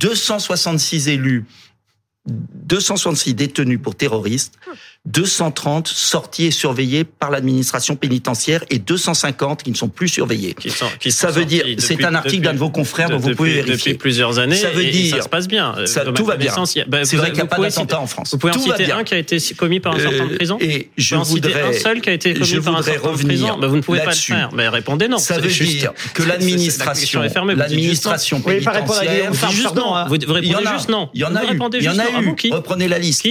266 0.00 1.08
élus 1.08 1.44
266 2.28 3.34
détenus 3.34 3.80
pour 3.82 3.94
terroristes, 3.94 4.58
230 5.06 5.88
sortis 5.88 6.46
et 6.46 6.50
surveillés 6.50 7.04
par 7.04 7.30
l'administration 7.30 7.96
pénitentiaire 7.96 8.62
et 8.68 8.78
250 8.78 9.62
qui 9.62 9.70
ne 9.70 9.76
sont 9.76 9.88
plus 9.88 10.08
surveillés. 10.08 10.54
Qui 10.54 10.70
sont, 10.70 10.86
qui 11.00 11.12
ça 11.12 11.30
veut 11.30 11.46
dire, 11.46 11.64
c'est 11.78 12.04
un 12.04 12.14
article 12.14 12.42
d'un 12.42 12.52
de 12.52 12.58
vos 12.58 12.70
confrères, 12.70 13.08
dont 13.08 13.16
vous 13.16 13.34
pouvez 13.34 13.54
vérifier. 13.54 13.92
Depuis 13.92 13.94
plusieurs 13.94 14.38
années, 14.38 14.56
ça 14.56 14.70
veut 14.70 14.84
dire, 14.84 15.16
ça 15.16 15.22
se 15.22 15.28
passe 15.28 15.48
bien. 15.48 15.74
Ça, 15.86 16.04
tout 16.12 16.26
va 16.26 16.36
bien. 16.36 16.52
Bah, 16.88 17.04
c'est 17.04 17.16
vrai 17.16 17.28
qu'il 17.28 17.36
n'y 17.36 17.40
a 17.42 17.46
pas 17.46 17.58
d'attentat 17.58 18.00
en 18.00 18.06
France. 18.06 18.32
Vous 18.32 18.38
pouvez 18.38 18.54
en 18.54 18.58
citer 18.58 18.92
un 18.92 19.04
qui 19.04 19.14
a 19.14 19.18
été 19.18 19.38
commis 19.56 19.80
par 19.80 19.94
un 19.94 19.98
sortant 19.98 20.26
de 20.26 20.34
prison 20.34 20.58
Et 20.60 20.90
je 20.96 21.14
vous 21.14 21.24
voudrais 21.24 21.62
un 21.62 21.72
seul 21.72 22.00
qui 22.00 22.10
a 22.10 22.12
été 22.12 22.34
commis 22.34 22.60
par 22.60 22.76
un 22.76 22.82
sortant 22.82 23.12
de 23.12 23.24
prison. 23.24 23.58
Bah, 23.58 23.66
vous 23.66 23.76
ne 23.76 23.82
pouvez 23.82 24.00
pas 24.00 24.10
le 24.10 24.16
faire. 24.16 24.50
Mais 24.52 24.68
répondez 24.68 25.08
non. 25.08 25.18
Ça 25.18 25.38
veut 25.38 25.48
dire 25.48 25.92
que 26.12 26.22
l'administration, 26.28 27.22
l'administration 27.22 28.40
pénitentiaire, 28.40 29.32
vous 29.32 29.42
répondez 30.32 30.54
juste 30.66 30.88
non. 30.88 31.08
Il 31.14 31.20
y 31.20 31.24
en 31.24 31.34
a 31.34 31.44
eu. 31.44 31.58
Il 31.78 31.82
y 31.82 31.88
en 31.88 31.98
a 31.98 32.04
eu. 32.20 32.52
Reprenez 32.52 32.88
la 32.88 32.98
liste. 32.98 33.26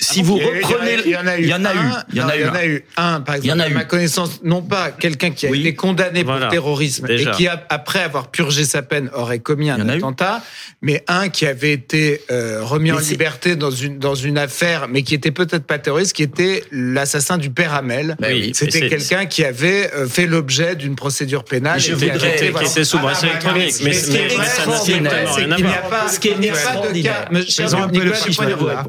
Si 0.00 0.22
vous 0.22 0.36
reprenez, 0.36 0.96
il 1.04 1.10
y 1.10 1.16
en 1.16 1.26
a 1.26 1.38
eu, 1.38 1.42
il 1.42 1.48
y 1.48 1.54
en 1.54 1.64
a 1.64 1.74
eu, 1.74 1.78
il 2.12 2.18
y 2.18 2.22
en 2.22 2.28
a 2.54 2.66
eu, 2.66 2.84
un, 2.96 3.20
par 3.20 3.34
exemple, 3.36 3.60
à 3.60 3.68
ma 3.68 3.84
connaissance, 3.84 4.40
non 4.42 4.62
pas 4.62 4.90
quelqu'un 4.90 5.30
qui 5.30 5.46
a 5.46 5.50
été 5.50 5.74
condamné 5.74 6.24
pour 6.24 6.48
terrorisme 6.48 7.06
et 7.08 7.26
qui 7.32 7.46
après 7.48 8.02
avoir 8.02 8.30
purgé 8.30 8.64
sa 8.64 8.82
peine 8.82 9.10
aurait 9.12 9.40
commis 9.40 9.70
un 9.70 9.88
attentat, 9.88 10.42
mais 10.82 11.04
un 11.08 11.28
qui 11.28 11.46
avait 11.46 11.72
été 11.72 12.22
euh, 12.30 12.60
remis 12.62 12.92
en 12.92 12.98
liberté 12.98 13.56
dans 13.56 13.70
une 13.70 13.98
dans 13.98 14.14
une 14.14 14.38
affaire, 14.38 14.88
mais 14.88 15.02
qui 15.02 15.14
était 15.14 15.30
peut-être 15.30 15.64
pas 15.64 15.78
terroriste, 15.78 16.14
qui 16.14 16.22
était 16.22 16.64
l'assassin 16.72 17.38
du 17.38 17.50
père 17.50 17.74
Hamel. 17.74 18.16
Ben 18.20 18.54
C'était 18.54 18.88
quelqu'un 18.88 19.26
qui 19.26 19.44
avait 19.44 19.90
euh, 19.94 20.06
fait 20.06 20.26
l'objet 20.26 20.76
d'une 20.76 20.96
procédure 20.96 21.44
pénale. 21.44 21.80
Je 21.80 21.92
voudrais 21.92 22.18
qui 22.36 22.64
était 22.64 22.84
sous 22.84 22.98
bracelet 22.98 23.30
électronique, 23.30 23.74
mais 23.84 23.92
ça 23.92 24.66
n'a 24.66 24.78
strictement 24.78 25.10
rien 25.34 25.52
à 25.52 25.88
voir. 25.88 26.10
Ce 26.10 26.18
qui 26.18 26.28
est 26.28 26.42
extraordinaire. 26.42 27.28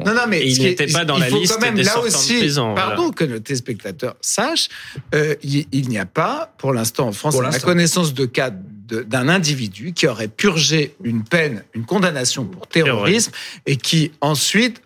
Non, 0.06 0.14
non, 0.14 0.24
mais 0.30 0.46
il 0.46 0.62
n'était 0.62 0.88
pas 0.88 1.01
dans 1.06 1.18
la 1.18 1.30
liste 1.30 1.60
des 1.60 1.84
sortants 1.84 2.08
de 2.08 2.40
prison. 2.40 2.76
Pardon 2.76 3.12
que 3.12 3.24
nos 3.24 3.40
téléspectateurs 3.40 4.16
sachent, 4.22 4.70
euh, 5.16 5.36
il 5.44 5.90
n'y 5.90 6.00
a 6.00 6.06
pas, 6.06 6.54
pour 6.58 6.74
l'instant 6.74 7.08
en 7.08 7.12
France, 7.12 7.40
la 7.40 7.60
connaissance 7.60 8.14
de 8.14 8.26
cas 8.26 8.52
d'un 8.92 9.30
individu 9.30 9.94
qui 9.94 10.08
aurait 10.08 10.28
purgé 10.28 10.96
une 11.04 11.24
peine, 11.24 11.64
une 11.74 11.86
condamnation 11.86 12.46
pour 12.46 12.68
terrorisme 12.68 13.32
et 13.66 13.78
qui 13.78 14.12
ensuite 14.20 14.82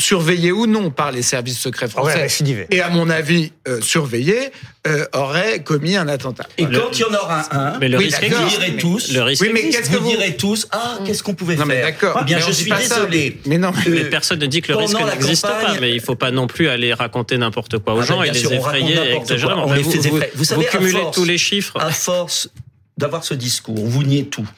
surveillé 0.00 0.52
ou 0.52 0.66
non 0.66 0.90
par 0.90 1.10
les 1.10 1.22
services 1.22 1.58
secrets 1.58 1.88
français, 1.88 2.28
et 2.70 2.80
à 2.80 2.88
mon 2.88 3.10
avis 3.10 3.52
euh, 3.66 3.80
surveillé, 3.80 4.52
euh, 4.86 5.04
aurait 5.12 5.62
commis 5.62 5.96
un 5.96 6.06
attentat. 6.06 6.46
Et 6.56 6.64
quand 6.64 6.90
il 6.92 7.00
y 7.00 7.04
en 7.04 7.14
aura 7.14 7.42
un, 7.54 7.78
mais 7.78 7.88
le 7.88 7.98
risque 7.98 8.22
vous 8.22 8.48
direz 8.48 8.76
tous, 8.76 9.12
le 9.12 9.22
risque 9.22 9.42
oui, 9.42 9.50
mais 9.52 9.68
qu'est-ce 9.68 9.90
que 9.90 9.96
vous, 9.96 10.08
direz 10.08 10.36
tous 10.36 10.68
Ah, 10.70 10.98
qu'est-ce 11.04 11.22
qu'on 11.22 11.34
pouvait 11.34 11.56
non, 11.56 11.66
mais 11.66 11.82
faire 11.92 12.16
Eh 12.20 12.24
bien, 12.24 12.38
je 12.38 12.52
suis 12.52 12.70
désolé. 12.70 13.38
mais 13.46 13.58
non, 13.58 13.72
mais 13.88 14.04
personne 14.04 14.38
ne 14.38 14.46
dit 14.46 14.62
que 14.62 14.72
le 14.72 14.78
risque 14.78 15.00
n'existe 15.00 15.42
pas. 15.42 15.74
Mais 15.80 15.92
il 15.92 16.00
faut 16.00 16.16
pas 16.16 16.30
non 16.30 16.46
plus 16.46 16.68
aller 16.68 16.94
raconter 16.94 17.36
n'importe 17.36 17.78
quoi 17.78 17.94
aux 17.94 18.00
ah, 18.00 18.04
gens 18.04 18.22
et 18.22 18.30
les 18.30 18.52
effrayer 18.52 19.16
exagérément. 19.16 19.74
Effrayer. 19.74 20.30
Vous 20.34 20.44
savez, 20.44 20.64
cumulez 20.66 21.02
tous 21.12 21.24
les 21.24 21.38
chiffres. 21.38 21.78
À 21.80 21.90
force 21.90 22.48
d'avoir 22.96 23.24
ce 23.24 23.34
discours, 23.34 23.84
vous 23.84 24.02
niez 24.02 24.26
tout 24.26 24.48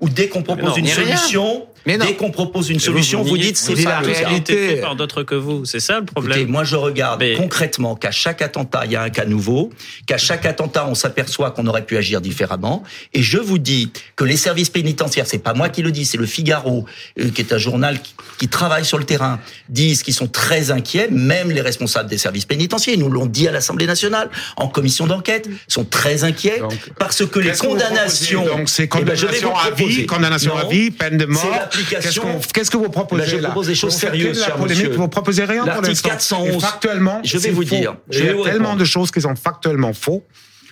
ou 0.00 0.08
dès 0.08 0.28
qu'on 0.28 0.42
propose 0.42 0.76
une 0.76 0.86
solution, 0.86 1.66
dès 1.96 2.14
qu'on 2.14 2.30
propose 2.30 2.68
une 2.68 2.80
solution, 2.80 3.22
vous, 3.22 3.38
dites 3.38 3.56
c'est 3.56 3.82
pas 3.82 4.00
la 4.00 4.00
réalité 4.00 4.76
par 4.76 4.96
d'autres 4.96 5.22
que 5.22 5.34
vous. 5.34 5.64
C'est 5.64 5.80
ça 5.80 6.00
le 6.00 6.04
problème. 6.04 6.48
moi 6.48 6.64
je 6.64 6.76
regarde 6.76 7.24
concrètement 7.36 7.94
qu'à 7.94 8.10
chaque 8.10 8.42
attentat 8.42 8.82
il 8.84 8.92
y 8.92 8.96
a 8.96 9.02
un 9.02 9.10
cas 9.10 9.24
nouveau, 9.24 9.70
qu'à 10.06 10.18
chaque 10.18 10.44
attentat 10.44 10.86
on 10.86 10.94
s'aperçoit 10.94 11.52
qu'on 11.52 11.66
aurait 11.66 11.86
pu 11.86 11.96
agir 11.96 12.20
différemment. 12.20 12.82
Et 13.14 13.22
je 13.22 13.38
vous 13.38 13.58
dis 13.58 13.90
que 14.16 14.24
les 14.24 14.36
services 14.36 14.70
pénitentiaires, 14.70 15.26
c'est 15.26 15.38
pas 15.38 15.54
moi 15.54 15.68
qui 15.68 15.82
le 15.82 15.92
dis, 15.92 16.04
c'est 16.04 16.18
le 16.18 16.26
Figaro, 16.26 16.84
euh, 17.18 17.30
qui 17.30 17.40
est 17.40 17.52
un 17.52 17.58
journal 17.58 17.98
qui, 18.38 18.48
travaille 18.48 18.84
sur 18.84 18.98
le 18.98 19.04
terrain, 19.04 19.40
disent 19.68 20.02
qu'ils 20.02 20.14
sont 20.14 20.26
très 20.26 20.70
inquiets. 20.70 21.08
Même 21.10 21.50
les 21.50 21.60
responsables 21.60 22.08
des 22.08 22.18
services 22.18 22.44
pénitentiaires, 22.44 22.94
ils 22.94 23.00
nous 23.00 23.10
l'ont 23.10 23.26
dit 23.26 23.46
à 23.46 23.52
l'Assemblée 23.52 23.86
nationale 23.86 24.30
en 24.56 24.68
commission 24.68 25.06
d'enquête, 25.06 25.48
sont 25.68 25.84
très 25.84 26.24
inquiets 26.24 26.62
parce 26.98 27.24
que 27.24 27.38
les 27.38 27.52
condamnations, 27.52 28.44
donc 28.46 28.68
c'est 28.68 28.88
condamnation 28.88 29.56
à 29.56 29.70
vie, 29.70 30.06
condamnation 30.06 30.56
à 30.56 30.64
vie, 30.64 30.90
peine 30.90 31.18
de 31.18 31.26
mort. 31.26 31.68
Qu'est-ce 31.88 32.70
que 32.70 32.76
vous 32.76 32.88
proposez 32.88 33.22
là 33.22 33.28
Je 33.28 33.44
propose 33.44 33.66
des 33.68 33.74
choses 33.74 33.94
sérieuses, 33.94 34.44
cher 34.44 34.58
monsieur. 34.58 34.90
Vous 34.90 35.08
proposez 35.08 35.44
rien 35.44 35.66
pour 35.66 35.82
l'instant. 35.82 36.08
411. 36.08 36.62
Factuellement, 36.62 37.20
je 37.24 37.38
vais 37.38 37.50
vous 37.50 37.64
dire. 37.64 37.96
Il 38.10 38.24
y 38.24 38.28
a 38.28 38.42
tellement 38.42 38.76
de 38.76 38.84
choses 38.84 39.10
qui 39.10 39.20
sont 39.20 39.36
factuellement 39.36 39.92
faux. 39.92 40.24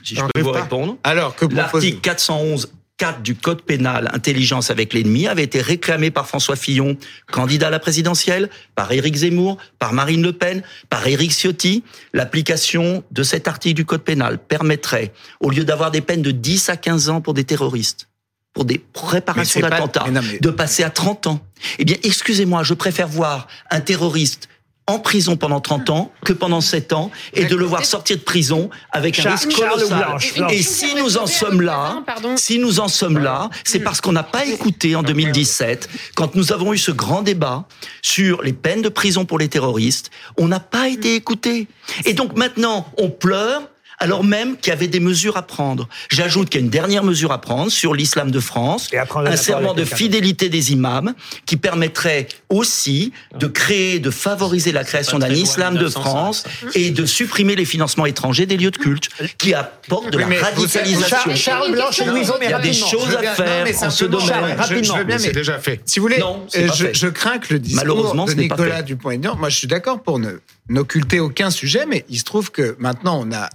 Si 0.03 0.15
je 0.15 0.23
peux 0.33 0.41
vous 0.41 0.53
répondre. 0.53 0.97
Alors 1.03 1.35
que 1.35 1.47
l'article 1.47 1.99
411 2.01 2.71
4 2.99 3.21
du 3.21 3.35
Code 3.35 3.63
pénal, 3.63 4.09
intelligence 4.15 4.71
avec 4.71 4.95
l'ennemi, 4.95 5.27
avait 5.27 5.43
été 5.43 5.61
réclamé 5.61 6.11
par 6.11 6.27
François 6.27 6.57
Fillon, 6.57 6.97
candidat 7.31 7.67
à 7.67 7.71
la 7.71 7.79
présidentielle, 7.79 8.49
par 8.75 8.91
Éric 8.91 9.17
Zemmour, 9.17 9.59
par 9.79 9.93
Marine 9.93 10.23
Le 10.23 10.33
Pen, 10.33 10.63
par 10.89 11.07
Éric 11.07 11.33
Ciotti. 11.33 11.85
L'application 12.15 13.05
de 13.11 13.23
cet 13.23 13.49
article 13.49 13.75
du 13.75 13.85
Code 13.85 14.03
pénal 14.03 14.39
permettrait, 14.39 15.13
au 15.41 15.51
lieu 15.51 15.65
d'avoir 15.65 15.91
des 15.91 16.01
peines 16.01 16.23
de 16.23 16.31
10 16.31 16.71
à 16.71 16.77
15 16.77 17.11
ans 17.11 17.21
pour 17.21 17.35
des 17.35 17.45
terroristes, 17.45 18.09
pour 18.57 18.65
des 18.65 18.79
préparations 18.79 19.61
d'attentats, 19.61 20.07
de 20.41 20.51
passer 20.51 20.83
à 20.83 20.89
30 20.89 21.27
ans. 21.27 21.41
Eh 21.79 21.85
bien, 21.85 21.97
excusez-moi, 22.03 22.63
je 22.63 22.73
préfère 22.73 23.07
voir 23.07 23.49
un 23.71 23.81
terroriste 23.81 24.49
en 24.87 24.99
prison 24.99 25.37
pendant 25.37 25.61
30 25.61 25.91
ans 25.91 26.11
que 26.25 26.33
pendant 26.33 26.63
7 26.63 26.95
ans 26.95 27.11
et 27.35 27.45
de 27.45 27.55
le 27.55 27.67
voir 27.67 27.85
sortir 27.85 28.17
de 28.17 28.23
prison 28.23 28.71
avec 28.93 29.19
un 29.19 29.33
risque 29.33 29.53
colossal. 29.53 30.17
Et 30.49 30.63
si 30.63 30.95
nous 30.95 31.19
en 31.19 31.27
sommes 31.27 31.61
là, 31.61 32.03
si 32.37 32.59
nous 32.59 32.81
en 32.81 32.89
sommes 32.89 33.19
là, 33.19 33.51
c'est 33.63 33.81
parce 33.81 34.01
qu'on 34.01 34.13
n'a 34.13 34.23
pas 34.23 34.47
écouté 34.47 34.97
en 34.97 35.03
2017 35.03 35.91
quand 36.15 36.35
nous 36.35 36.51
avons 36.51 36.73
eu 36.73 36.79
ce 36.79 36.93
grand 36.93 37.21
débat 37.21 37.69
sur 38.01 38.41
les 38.41 38.55
peines 38.55 38.81
de 38.81 38.89
prison 38.89 39.27
pour 39.27 39.39
les 39.39 39.49
terroristes, 39.49 40.11
on 40.39 40.49
n'a 40.49 40.61
pas 40.61 40.89
été 40.89 41.15
écouté. 41.15 41.69
Et 42.07 42.15
donc 42.15 42.35
maintenant, 42.39 42.91
on 42.97 43.11
pleure 43.11 43.69
alors 43.99 44.25
même 44.25 44.57
qu'il 44.57 44.71
y 44.71 44.73
avait 44.73 44.89
des 44.89 45.01
mesures 45.01 45.37
à 45.37 45.43
prendre. 45.43 45.89
J'ajoute 46.11 46.49
qu'il 46.49 46.61
y 46.61 46.63
a 46.63 46.65
une 46.65 46.71
dernière 46.71 47.05
mesure 47.05 47.33
à 47.33 47.41
prendre 47.41 47.71
sur 47.71 47.95
l'islam 47.95 48.31
de 48.31 48.41
France, 48.41 48.91
un 49.15 49.37
serment 49.37 49.75
de 49.75 49.85
fidélité 49.85 50.49
des 50.49 50.73
imams 50.73 51.15
qui 51.47 51.57
permettrait 51.57 52.29
aussi 52.49 53.13
de 53.39 53.47
créer, 53.47 53.99
de 53.99 54.11
favoriser 54.11 54.73
la 54.73 54.85
création 54.85 55.19
d'un 55.19 55.31
islam 55.31 55.77
de 55.77 55.89
France 55.89 56.45
et 56.75 56.91
de 56.91 57.07
supprimer 57.07 57.57
les 57.57 57.65
financements 57.65 58.07
étrangers 58.07 58.47
des 58.47 58.57
lieux 58.57 58.71
de 58.71 58.77
culte 58.77 59.09
qui 59.39 59.55
apportent 59.55 60.11
de 60.11 60.19
la 60.19 60.27
radicalisation. 60.27 61.35
Charles 61.35 61.73
Blanche 61.73 62.01
et 62.01 62.05
Louison, 62.05 62.35
Il 62.43 62.51
y 62.51 62.53
a 62.53 62.59
des 62.59 62.73
choses 62.73 63.17
à 63.17 63.35
faire 63.35 63.67
en 63.83 63.91
ce 63.91 64.05
domaine. 64.05 64.57
Rapidement, 64.57 64.97
c'est 65.19 65.33
déjà 65.33 65.59
fait. 65.59 65.81
Si 65.85 65.99
vous 65.99 66.05
voulez, 66.05 66.23
euh, 66.57 66.69
je, 66.93 67.07
crains 67.09 67.39
que 67.39 67.55
le 67.55 67.59
discours 67.59 68.15
de 68.27 68.35
Nicolas 68.35 68.83
Dupont-Aignan, 68.83 69.37
moi 69.37 69.49
je 69.49 69.57
suis 69.57 69.69
d'accord 69.69 70.03
pour 70.03 70.19
ne 70.19 70.39
n'occulter 70.69 71.21
aucun 71.21 71.51
sujet, 71.51 71.87
mais 71.87 72.05
il 72.09 72.19
se 72.19 72.25
trouve 72.25 72.51
que 72.51 72.77
maintenant 72.79 73.25
on 73.25 73.33
a 73.33 73.49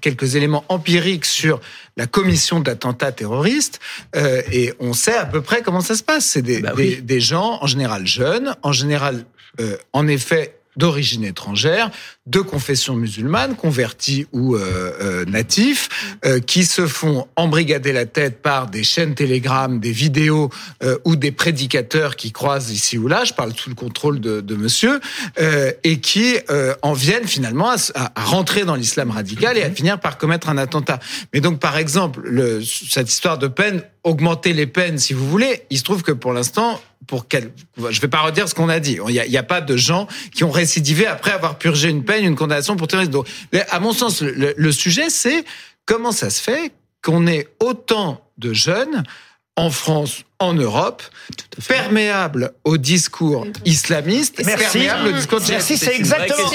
quelques 0.00 0.34
éléments 0.36 0.64
empiriques 0.68 1.24
sur 1.24 1.60
la 1.96 2.06
commission 2.06 2.60
d'attentats 2.60 3.12
terroristes 3.12 3.80
euh, 4.14 4.42
et 4.52 4.74
on 4.80 4.92
sait 4.92 5.16
à 5.16 5.26
peu 5.26 5.40
près 5.40 5.62
comment 5.62 5.80
ça 5.80 5.94
se 5.94 6.02
passe. 6.02 6.26
C'est 6.26 6.42
des, 6.42 6.60
bah 6.60 6.72
des, 6.74 7.20
gens 7.20 7.58
en 7.62 7.66
général 7.66 8.06
jeunes, 8.06 8.54
en 8.62 8.72
général 8.72 9.24
euh, 9.60 9.76
en 9.92 10.06
effet 10.06 10.58
d'origine 10.76 11.24
étrangère, 11.24 11.90
de 12.26 12.40
confession 12.40 12.94
musulmane, 12.94 13.56
convertis 13.56 14.26
ou 14.32 14.56
euh, 14.56 14.92
euh 15.00 15.24
natifs, 15.26 15.88
euh, 16.24 16.40
qui 16.40 16.64
se 16.64 16.86
font 16.86 17.26
embrigader 17.36 17.92
la 17.92 18.06
tête 18.06 18.42
par 18.42 18.68
des 18.68 18.82
chaînes 18.82 19.14
Telegram, 19.14 19.78
des 19.78 19.92
vidéos 19.92 20.50
euh, 20.82 20.98
ou 21.04 21.16
des 21.16 21.32
prédicateurs 21.32 22.16
qui 22.16 22.32
croisent 22.32 22.70
ici 22.70 22.98
ou 22.98 23.08
là, 23.08 23.24
je 23.24 23.32
parle 23.32 23.52
sous 23.54 23.70
le 23.70 23.74
contrôle 23.74 24.20
de, 24.20 24.40
de 24.40 24.54
monsieur, 24.54 25.00
et 25.84 26.00
qui 26.00 26.36
en 26.82 26.92
viennent 26.92 27.26
finalement 27.26 27.70
à, 27.70 28.12
à 28.14 28.24
rentrer 28.24 28.64
dans 28.64 28.74
l'islam 28.74 29.10
radical 29.10 29.56
et 29.56 29.62
à 29.62 29.70
finir 29.70 30.00
par 30.00 30.18
commettre 30.18 30.48
un 30.48 30.58
attentat. 30.58 30.98
Mais 31.32 31.40
donc, 31.40 31.60
par 31.60 31.76
exemple, 31.76 32.20
le, 32.24 32.62
cette 32.62 33.10
histoire 33.10 33.38
de 33.38 33.48
peine, 33.48 33.82
augmenter 34.04 34.52
les 34.52 34.66
peines, 34.66 34.98
si 34.98 35.12
vous 35.12 35.28
voulez, 35.28 35.62
il 35.70 35.78
se 35.78 35.82
trouve 35.84 36.02
que 36.02 36.12
pour 36.12 36.32
l'instant, 36.32 36.80
pour 37.06 37.28
quel, 37.28 37.52
je 37.90 38.00
vais 38.00 38.08
pas 38.08 38.20
redire 38.20 38.48
ce 38.48 38.54
qu'on 38.54 38.68
a 38.68 38.80
dit. 38.80 38.98
Il 39.08 39.14
n'y 39.14 39.36
a, 39.36 39.42
pas 39.42 39.60
de 39.60 39.76
gens 39.76 40.06
qui 40.34 40.44
ont 40.44 40.50
récidivé 40.50 41.06
après 41.06 41.32
avoir 41.32 41.58
purgé 41.58 41.88
une 41.88 42.04
peine, 42.04 42.24
une 42.24 42.36
condamnation 42.36 42.76
pour 42.76 42.88
terrorisme. 42.88 43.12
Donc, 43.12 43.28
à 43.70 43.80
mon 43.80 43.92
sens, 43.92 44.22
le 44.22 44.72
sujet, 44.72 45.10
c'est 45.10 45.44
comment 45.84 46.12
ça 46.12 46.30
se 46.30 46.42
fait 46.42 46.72
qu'on 47.02 47.26
ait 47.26 47.48
autant 47.60 48.20
de 48.38 48.52
jeunes 48.52 49.04
en 49.56 49.70
France 49.70 50.24
en 50.38 50.52
Europe, 50.52 51.02
perméable 51.66 52.52
au 52.64 52.76
discours 52.76 53.46
islamiste, 53.64 54.42
Merci. 54.44 54.64
perméable 54.64 55.08
au 55.08 55.12
discours 55.12 55.40
Merci, 55.48 55.78
c'est 55.78 55.94
exactement, 55.94 56.50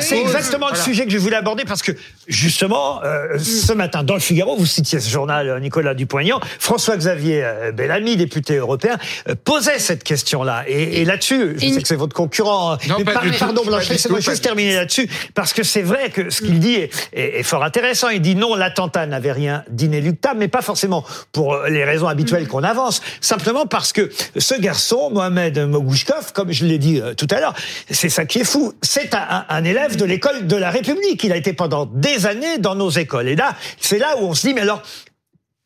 c'est 0.00 0.20
exactement 0.20 0.68
le 0.68 0.76
sujet 0.76 1.06
que 1.06 1.10
je 1.10 1.18
voulais 1.18 1.36
aborder 1.36 1.64
parce 1.64 1.80
que 1.80 1.92
justement, 2.26 3.02
euh, 3.04 3.38
ce 3.38 3.72
matin, 3.72 4.02
dans 4.02 4.14
le 4.14 4.20
Figaro, 4.20 4.56
vous 4.56 4.66
citiez 4.66 5.00
ce 5.00 5.08
journal, 5.08 5.48
euh, 5.48 5.60
Nicolas 5.60 5.94
Dupont-Aignan, 5.94 6.40
François-Xavier 6.58 7.42
euh, 7.42 7.72
Bellamy, 7.72 8.16
député 8.16 8.56
européen, 8.56 8.98
posait 9.44 9.78
cette 9.78 10.04
question-là. 10.04 10.64
Et, 10.66 11.00
et 11.00 11.04
là-dessus, 11.06 11.56
je 11.58 11.68
sais 11.68 11.82
que 11.82 11.88
c'est 11.88 11.96
votre 11.96 12.14
concurrent, 12.14 12.72
hein, 12.72 12.78
non, 12.88 12.96
mais 12.98 13.04
par, 13.04 13.24
pardon 13.38 13.62
Blanchet, 13.64 13.96
c'est 13.96 14.10
moi 14.10 14.20
juste 14.20 14.44
terminer 14.44 14.74
là-dessus 14.74 15.08
parce 15.34 15.54
que 15.54 15.62
c'est 15.62 15.82
vrai 15.82 16.10
que 16.10 16.28
ce 16.28 16.42
qu'il 16.42 16.60
dit 16.60 16.74
est, 16.74 16.90
est, 17.14 17.42
fort 17.42 17.64
intéressant. 17.64 18.10
Il 18.10 18.20
dit 18.20 18.34
non, 18.34 18.54
l'attentat 18.54 19.06
n'avait 19.06 19.32
rien 19.32 19.64
d'inéluctable, 19.70 20.38
mais 20.38 20.48
pas 20.48 20.62
forcément 20.62 21.04
pour 21.32 21.56
les 21.68 21.84
raisons 21.84 22.08
habituelles 22.08 22.46
qu'on 22.46 22.62
avance 22.62 23.00
simplement 23.20 23.66
parce 23.66 23.92
que 23.92 24.10
ce 24.36 24.54
garçon, 24.54 25.10
Mohamed 25.10 25.58
Mogouchkov, 25.58 26.32
comme 26.32 26.52
je 26.52 26.64
l'ai 26.64 26.78
dit 26.78 27.00
euh, 27.00 27.14
tout 27.14 27.26
à 27.30 27.40
l'heure, 27.40 27.54
c'est 27.90 28.08
ça 28.08 28.24
qui 28.24 28.40
est 28.40 28.44
fou, 28.44 28.72
c'est 28.82 29.14
un, 29.14 29.64
élève 29.64 29.96
de 29.96 30.04
l'école 30.04 30.46
de 30.46 30.56
la 30.56 30.70
République. 30.70 31.22
Il 31.24 31.32
a 31.32 31.36
été 31.36 31.52
pendant 31.52 31.86
des 31.86 32.26
années 32.26 32.58
dans 32.58 32.74
nos 32.74 32.90
écoles. 32.90 33.28
Et 33.28 33.36
là, 33.36 33.54
c'est 33.80 33.98
là 33.98 34.16
où 34.18 34.26
on 34.26 34.34
se 34.34 34.46
dit, 34.46 34.54
mais 34.54 34.62
alors, 34.62 34.82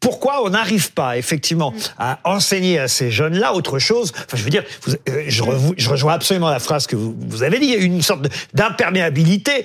pourquoi 0.00 0.42
on 0.44 0.50
n'arrive 0.50 0.92
pas 0.92 1.18
effectivement 1.18 1.74
à 1.98 2.18
enseigner 2.24 2.78
à 2.78 2.88
ces 2.88 3.10
jeunes-là 3.10 3.54
autre 3.54 3.78
chose 3.78 4.12
Enfin, 4.16 4.36
je 4.36 4.42
veux 4.42 4.50
dire, 4.50 4.64
euh, 5.08 5.24
je, 5.28 5.42
rejoins 5.88 6.14
absolument 6.14 6.48
la 6.48 6.58
phrase 6.58 6.86
que 6.86 6.96
vous, 6.96 7.42
avez 7.42 7.58
dit. 7.58 7.66
Il 7.66 7.72
y 7.72 7.76
a 7.76 7.78
une 7.78 8.02
sorte 8.02 8.26
d'imperméabilité 8.54 9.64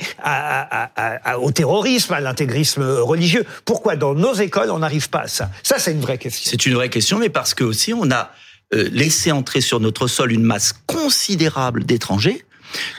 au 1.39 1.51
terrorisme, 1.51 2.13
à 2.13 2.19
l'intégrisme 2.19 2.83
religieux. 2.83 3.45
Pourquoi 3.63 3.95
dans 3.95 4.13
nos 4.13 4.33
écoles 4.33 4.69
on 4.71 4.79
n'arrive 4.79 5.09
pas 5.09 5.21
à 5.21 5.27
ça? 5.27 5.49
Ça, 5.63 5.79
c'est 5.79 5.91
une 5.91 6.01
vraie 6.01 6.17
question. 6.17 6.51
C'est 6.51 6.65
une 6.65 6.73
vraie 6.73 6.89
question, 6.89 7.17
mais 7.17 7.29
parce 7.29 7.53
que 7.53 7.63
aussi 7.63 7.93
on 7.93 8.11
a 8.11 8.31
euh, 8.73 8.89
laissé 8.91 9.31
entrer 9.31 9.61
sur 9.61 9.79
notre 9.79 10.07
sol 10.07 10.31
une 10.31 10.43
masse 10.43 10.73
considérable 10.85 11.85
d'étrangers 11.85 12.43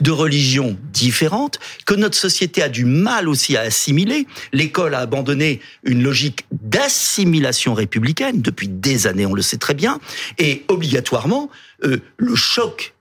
de 0.01 0.11
religions 0.11 0.77
différentes, 0.93 1.59
que 1.85 1.93
notre 1.93 2.17
société 2.17 2.61
a 2.61 2.69
du 2.69 2.85
mal 2.85 3.29
aussi 3.29 3.57
à 3.57 3.61
assimiler. 3.61 4.27
L'école 4.53 4.95
a 4.95 4.99
abandonné 4.99 5.59
une 5.83 6.03
logique 6.03 6.45
d'assimilation 6.51 7.73
républicaine 7.73 8.41
depuis 8.41 8.67
des 8.67 9.07
années, 9.07 9.25
on 9.25 9.33
le 9.33 9.41
sait 9.41 9.57
très 9.57 9.73
bien, 9.73 9.99
et 10.37 10.63
obligatoirement, 10.67 11.49
euh, 11.83 11.97
le 12.17 12.35
choc 12.35 12.93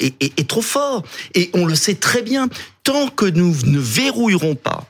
est, 0.00 0.48
trop 0.48 0.62
fort. 0.62 1.02
Et 1.34 1.50
on 1.52 1.66
le 1.66 1.74
sait 1.74 1.94
très 1.94 2.22
bien, 2.22 2.48
tant 2.84 3.08
que 3.08 3.26
nous 3.26 3.54
ne 3.66 3.78
verrouillerons 3.78 4.54
pas 4.54 4.86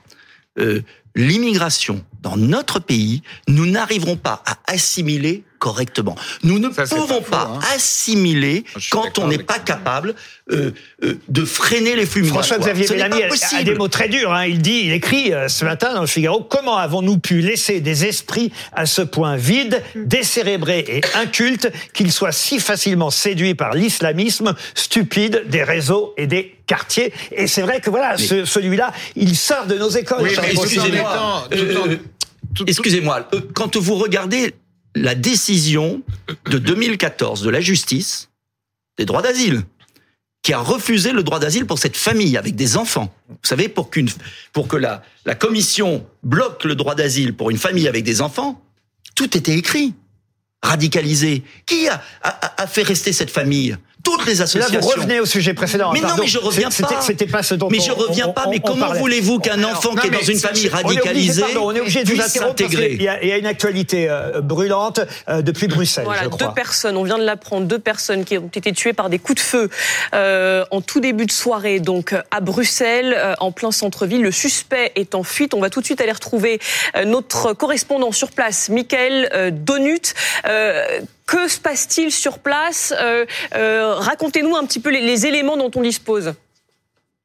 euh, 0.58 0.82
l'immigration 1.16 2.04
dans 2.22 2.36
notre 2.36 2.78
pays, 2.78 3.22
nous 3.48 3.66
n'arriverons 3.66 4.16
pas 4.16 4.42
à 4.46 4.58
assimiler 4.66 5.42
correctement. 5.60 6.16
Nous 6.42 6.58
ne 6.58 6.68
pouvons 6.68 7.20
pas, 7.20 7.52
hein. 7.54 7.60
assimiler 7.74 8.64
quand 8.90 9.18
on 9.18 9.28
n'est 9.28 9.38
pas 9.38 9.58
capable 9.58 10.14
euh, 10.50 10.72
euh, 11.04 11.18
de 11.28 11.44
freiner 11.44 11.94
les 11.94 12.06
flux 12.06 12.24
François-Xavier 12.24 12.88
Mélanie 12.88 13.22
a, 13.22 13.62
des 13.62 13.74
mots 13.74 13.88
très 13.88 14.08
durs. 14.08 14.32
Hein. 14.32 14.46
Il 14.46 14.62
dit, 14.62 14.80
il 14.86 14.92
écrit 14.92 15.32
euh, 15.32 15.48
ce 15.48 15.64
matin 15.64 15.94
dans 15.94 16.00
le 16.00 16.06
Figaro, 16.06 16.42
comment 16.42 16.78
avons-nous 16.78 17.18
pu 17.18 17.40
laisser 17.42 17.80
des 17.80 18.06
esprits 18.06 18.50
à 18.72 18.86
ce 18.86 19.02
point 19.02 19.36
vides, 19.36 19.82
décérébrés 19.94 20.84
et 20.88 21.02
incultes 21.14 21.70
qu'ils 21.92 22.10
soient 22.10 22.32
si 22.32 22.58
facilement 22.58 23.10
séduits 23.10 23.54
par 23.54 23.74
l'islamisme 23.74 24.54
stupide 24.74 25.44
des 25.46 25.62
réseaux 25.62 26.14
et 26.16 26.26
des 26.26 26.56
quartiers? 26.66 27.12
Et 27.32 27.46
c'est 27.46 27.62
vrai 27.62 27.80
que 27.80 27.90
voilà, 27.90 28.16
celui-là, 28.16 28.92
il 29.14 29.36
sort 29.36 29.66
de 29.66 29.74
nos 29.74 29.90
écoles. 29.90 30.26
excusez-moi. 30.26 31.48
Excusez-moi, 32.66 33.28
quand 33.54 33.76
vous 33.76 33.96
regardez 33.96 34.54
la 34.94 35.14
décision 35.14 36.02
de 36.46 36.58
2014 36.58 37.42
de 37.42 37.50
la 37.50 37.60
justice 37.60 38.28
des 38.98 39.04
droits 39.04 39.22
d'asile 39.22 39.64
qui 40.42 40.52
a 40.52 40.58
refusé 40.58 41.12
le 41.12 41.22
droit 41.22 41.38
d'asile 41.38 41.66
pour 41.66 41.78
cette 41.78 41.96
famille 41.96 42.36
avec 42.36 42.56
des 42.56 42.76
enfants. 42.76 43.14
Vous 43.28 43.36
savez, 43.42 43.68
pour 43.68 43.90
qu'une, 43.90 44.08
pour 44.52 44.68
que 44.68 44.76
la, 44.76 45.02
commission 45.38 46.06
bloque 46.22 46.64
le 46.64 46.74
droit 46.74 46.94
d'asile 46.94 47.34
pour 47.34 47.50
une 47.50 47.58
famille 47.58 47.86
avec 47.86 48.04
des 48.04 48.22
enfants, 48.22 48.62
tout 49.14 49.36
était 49.36 49.56
écrit, 49.56 49.94
radicalisé. 50.62 51.42
Qui 51.66 51.88
a 51.88 52.66
fait 52.66 52.82
rester 52.82 53.12
cette 53.12 53.30
famille? 53.30 53.76
Toutes 54.02 54.26
les 54.26 54.40
associations. 54.40 54.74
Là, 54.74 54.80
vous 54.80 54.88
revenez 54.88 55.20
au 55.20 55.26
sujet 55.26 55.54
précédent. 55.54 55.92
Mais 55.92 56.00
non, 56.00 56.14
mais 56.18 56.26
je 56.26 56.38
reviens 56.38 56.68
pas. 56.70 57.00
C'était 57.00 57.26
pas 57.26 57.42
ce 57.42 57.54
dont 57.54 57.68
Mais 57.70 57.80
je 57.80 57.92
reviens 57.92 58.28
pas. 58.28 58.46
mais 58.48 58.60
comment 58.60 58.92
voulez-vous 58.94 59.38
qu'un 59.38 59.62
enfant 59.64 59.94
qui 59.94 60.06
est 60.06 60.10
dans 60.10 60.20
une 60.20 60.38
famille 60.38 60.68
radicalisée 60.68 61.42
on 61.60 61.74
est 61.74 61.80
obligé 61.80 62.04
de 62.04 62.14
vous 62.14 62.20
s'intégrer 62.20 62.92
il, 62.92 63.02
y 63.02 63.32
a 63.32 63.36
une 63.36 63.46
actualité 63.46 64.08
euh, 64.08 64.40
brûlante 64.40 65.00
euh, 65.28 65.42
depuis 65.42 65.68
Bruxelles. 65.68 66.04
Voilà, 66.04 66.24
je 66.24 66.28
crois. 66.28 66.48
deux 66.48 66.54
personnes. 66.54 66.96
On 66.96 67.04
vient 67.04 67.18
de 67.18 67.24
l'apprendre. 67.24 67.66
Deux 67.66 67.78
personnes 67.78 68.24
qui 68.24 68.38
ont 68.38 68.50
été 68.54 68.72
tuées 68.72 68.92
par 68.92 69.10
des 69.10 69.18
coups 69.18 69.36
de 69.36 69.46
feu 69.46 69.70
euh, 70.14 70.64
en 70.70 70.80
tout 70.80 71.00
début 71.00 71.26
de 71.26 71.32
soirée, 71.32 71.80
donc 71.80 72.14
à 72.30 72.40
Bruxelles, 72.40 73.16
en 73.38 73.52
plein 73.52 73.70
centre-ville. 73.70 74.22
Le 74.22 74.32
suspect 74.32 74.92
est 74.96 75.14
en 75.14 75.22
fuite. 75.22 75.54
On 75.54 75.60
va 75.60 75.70
tout 75.70 75.80
de 75.80 75.84
suite 75.84 76.00
aller 76.00 76.12
retrouver 76.12 76.58
notre 77.04 77.52
correspondant 77.52 78.12
sur 78.12 78.30
place, 78.30 78.68
Michael 78.68 79.52
Donut. 79.64 80.14
Que 81.30 81.46
se 81.46 81.60
passe-t-il 81.60 82.10
sur 82.10 82.40
place 82.40 82.92
euh, 83.00 83.24
euh, 83.54 83.94
Racontez-nous 83.94 84.56
un 84.56 84.66
petit 84.66 84.80
peu 84.80 84.90
les, 84.90 85.26
éléments 85.26 85.56
dont 85.56 85.70
on 85.76 85.82
dispose. 85.82 86.32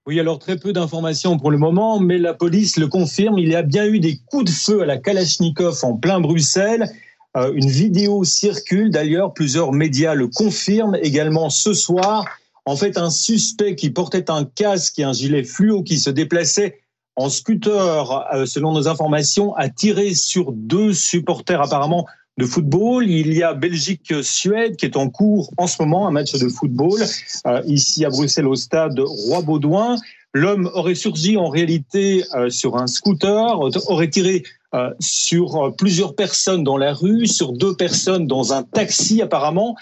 Oui, 0.06 0.20
alors 0.20 0.38
très 0.38 0.58
peu 0.58 0.74
d'informations 0.74 1.40
pour 1.40 1.50
le 1.50 1.58
moment, 1.58 2.00
mais 2.00 2.20
la 2.20 2.36
police 2.36 2.78
le 2.78 2.88
confirme. 2.88 3.40
Il 3.40 3.50
y 3.50 3.56
a 3.56 3.64
bien 3.64 3.88
eu 3.88 4.00
des 4.00 4.20
coups 4.28 4.46
de 4.46 4.52
feu 4.52 4.84
à 4.84 4.86
la 4.86 4.98
Kalachnikov 4.98 5.80
en 5.82 5.98
plein 5.98 6.20
Bruxelles. 6.20 6.88
Euh, 7.36 7.52
une 7.56 7.68
vidéo 7.68 8.24
circule 8.24 8.92
d'ailleurs, 8.92 9.34
plusieurs 9.34 9.72
médias 9.72 10.14
le 10.14 10.28
confirment 10.28 10.98
également 11.02 11.50
ce 11.50 11.74
soir. 11.74 12.28
En 12.66 12.76
fait, 12.76 13.00
un 13.00 13.10
suspect 13.10 13.74
qui 13.74 13.90
portait 13.90 14.30
un 14.30 14.46
casque 14.46 15.00
et 15.00 15.04
un 15.04 15.14
gilet 15.14 15.44
fluo 15.44 15.82
qui 15.82 15.98
se 15.98 16.12
déplaçait 16.12 16.78
en 17.16 17.30
scooter, 17.30 18.46
selon 18.46 18.74
nos 18.74 18.88
informations, 18.88 19.56
a 19.56 19.70
tiré 19.70 20.14
sur 20.14 20.52
deux 20.52 20.94
supporters 20.94 21.62
apparemment 21.62 22.06
de 22.38 22.46
football. 22.46 23.10
Il 23.10 23.34
y 23.34 23.44
a 23.44 23.54
Belgique-Suède 23.54 24.76
qui 24.76 24.86
est 24.86 24.98
en 24.98 25.10
cours 25.10 25.52
en 25.58 25.68
ce 25.68 25.82
moment, 25.82 26.08
un 26.08 26.12
match 26.12 26.34
de 26.34 26.50
football, 26.50 27.02
euh, 27.48 27.62
ici 27.66 28.06
à 28.06 28.10
Bruxelles 28.10 28.48
au 28.48 28.56
stade 28.56 29.00
Roi-Baudouin. 29.00 29.98
L'homme 30.34 30.70
aurait 30.74 30.96
surgi 30.96 31.38
en 31.38 31.48
réalité 31.48 32.26
euh, 32.36 32.50
sur 32.50 32.76
un 32.76 32.88
scooter, 32.88 33.58
aurait 33.88 34.10
tiré 34.10 34.44
euh, 34.74 34.90
sur 35.00 35.74
plusieurs 35.78 36.14
personnes 36.14 36.66
dans 36.66 36.76
la 36.76 36.94
rue, 36.94 37.26
sur 37.26 37.54
deux 37.54 37.74
personnes 37.74 38.28
dans 38.28 38.52
un 38.52 38.64
taxi 38.64 39.22
apparemment. 39.22 39.78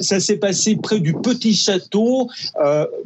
ça 0.00 0.20
s'est 0.20 0.36
passé 0.36 0.76
près 0.76 1.00
du 1.00 1.14
Petit 1.14 1.54
Château, 1.54 2.28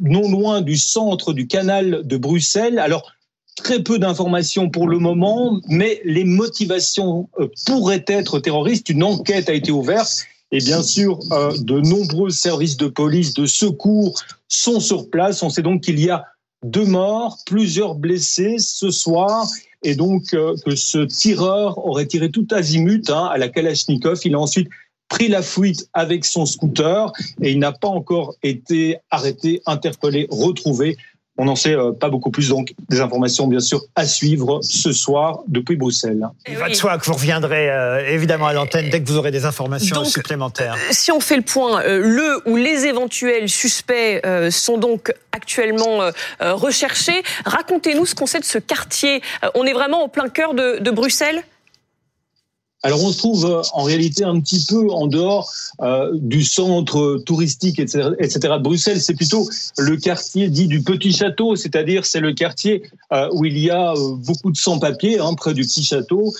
non 0.01 0.29
loin 0.29 0.61
du 0.61 0.77
centre 0.77 1.33
du 1.33 1.47
canal 1.47 2.05
de 2.05 2.17
Bruxelles. 2.17 2.77
Alors 2.77 3.11
très 3.55 3.83
peu 3.83 3.99
d'informations 3.99 4.69
pour 4.69 4.87
le 4.87 4.99
moment, 4.99 5.59
mais 5.67 6.01
les 6.05 6.23
motivations 6.23 7.29
euh, 7.39 7.47
pourraient 7.65 8.05
être 8.07 8.39
terroristes. 8.39 8.89
Une 8.89 9.03
enquête 9.03 9.49
a 9.49 9.53
été 9.53 9.71
ouverte. 9.71 10.25
Et 10.51 10.59
bien 10.59 10.83
sûr, 10.83 11.19
euh, 11.31 11.51
de 11.59 11.79
nombreux 11.79 12.29
services 12.29 12.77
de 12.77 12.87
police, 12.87 13.33
de 13.33 13.45
secours 13.45 14.21
sont 14.47 14.79
sur 14.79 15.09
place. 15.09 15.41
On 15.41 15.49
sait 15.49 15.63
donc 15.63 15.81
qu'il 15.81 15.99
y 15.99 16.09
a 16.09 16.25
deux 16.63 16.85
morts, 16.85 17.39
plusieurs 17.45 17.95
blessés 17.95 18.57
ce 18.59 18.91
soir, 18.91 19.47
et 19.83 19.95
donc 19.95 20.33
euh, 20.33 20.55
que 20.65 20.75
ce 20.75 20.99
tireur 20.99 21.85
aurait 21.85 22.05
tiré 22.05 22.29
tout 22.29 22.47
azimut 22.51 23.09
hein, 23.09 23.25
à 23.25 23.37
la 23.37 23.49
Kalachnikov. 23.49 24.19
Il 24.25 24.35
a 24.35 24.39
ensuite 24.39 24.69
pris 25.09 25.27
la 25.27 25.41
fuite 25.41 25.87
avec 25.93 26.25
son 26.25 26.45
scooter 26.45 27.11
et 27.41 27.51
il 27.51 27.59
n'a 27.59 27.71
pas 27.71 27.87
encore 27.87 28.35
été 28.41 28.97
arrêté, 29.11 29.61
interpellé, 29.65 30.27
retrouvé. 30.31 30.97
On 31.37 31.45
n'en 31.45 31.55
sait 31.55 31.73
euh, 31.73 31.91
pas 31.91 32.09
beaucoup 32.09 32.29
plus, 32.29 32.49
donc 32.49 32.73
des 32.89 33.01
informations 33.01 33.47
bien 33.47 33.59
sûr 33.59 33.81
à 33.95 34.05
suivre 34.05 34.59
ce 34.61 34.91
soir 34.91 35.39
depuis 35.47 35.75
Bruxelles. 35.75 36.21
Il 36.47 36.57
va 36.57 36.69
de 36.69 36.75
soi 36.75 36.97
que 36.99 37.05
vous 37.05 37.13
reviendrez 37.13 37.71
euh, 37.71 38.07
évidemment 38.07 38.45
à 38.45 38.53
l'antenne 38.53 38.89
dès 38.91 39.01
que 39.01 39.07
vous 39.07 39.17
aurez 39.17 39.31
des 39.31 39.45
informations 39.45 40.05
supplémentaires. 40.05 40.75
Euh, 40.75 40.91
si 40.91 41.11
on 41.11 41.19
fait 41.19 41.37
le 41.37 41.41
point, 41.41 41.81
le 41.85 42.47
ou 42.47 42.55
les 42.55 42.85
éventuels 42.85 43.49
suspects 43.49 44.21
sont 44.51 44.77
donc 44.77 45.11
actuellement 45.31 46.11
recherchés. 46.39 47.23
Racontez-nous 47.45 48.05
ce 48.05 48.15
qu'on 48.15 48.27
sait 48.27 48.39
de 48.39 48.45
ce 48.45 48.59
quartier. 48.59 49.21
On 49.55 49.65
est 49.65 49.73
vraiment 49.73 50.03
au 50.03 50.07
plein 50.07 50.29
cœur 50.29 50.53
de 50.53 50.91
Bruxelles? 50.91 51.43
Alors 52.85 53.01
on 53.01 53.13
se 53.13 53.17
trouve 53.17 53.45
euh, 53.45 53.61
en 53.71 53.83
réalité 53.83 54.25
un 54.25 54.39
petit 54.41 54.65
peu 54.67 54.91
en 54.91 55.07
dehors 55.07 55.49
euh, 55.81 56.11
du 56.13 56.43
centre 56.43 57.23
touristique, 57.25 57.79
etc., 57.79 58.09
etc. 58.19 58.39
de 58.57 58.61
Bruxelles. 58.61 59.01
C'est 59.01 59.15
plutôt 59.15 59.49
le 59.77 59.95
quartier 59.95 60.49
dit 60.49 60.67
du 60.67 60.83
Petit 60.83 61.13
Château, 61.13 61.55
c'est-à-dire 61.55 62.05
c'est 62.05 62.19
le 62.19 62.33
quartier 62.33 62.83
euh, 63.13 63.29
où 63.31 63.45
il 63.45 63.57
y 63.57 63.69
a 63.69 63.93
beaucoup 64.17 64.51
de 64.51 64.57
sans-papiers 64.57 65.19
hein, 65.19 65.33
près 65.33 65.53
du 65.53 65.63
Petit 65.63 65.83
Château 65.83 66.33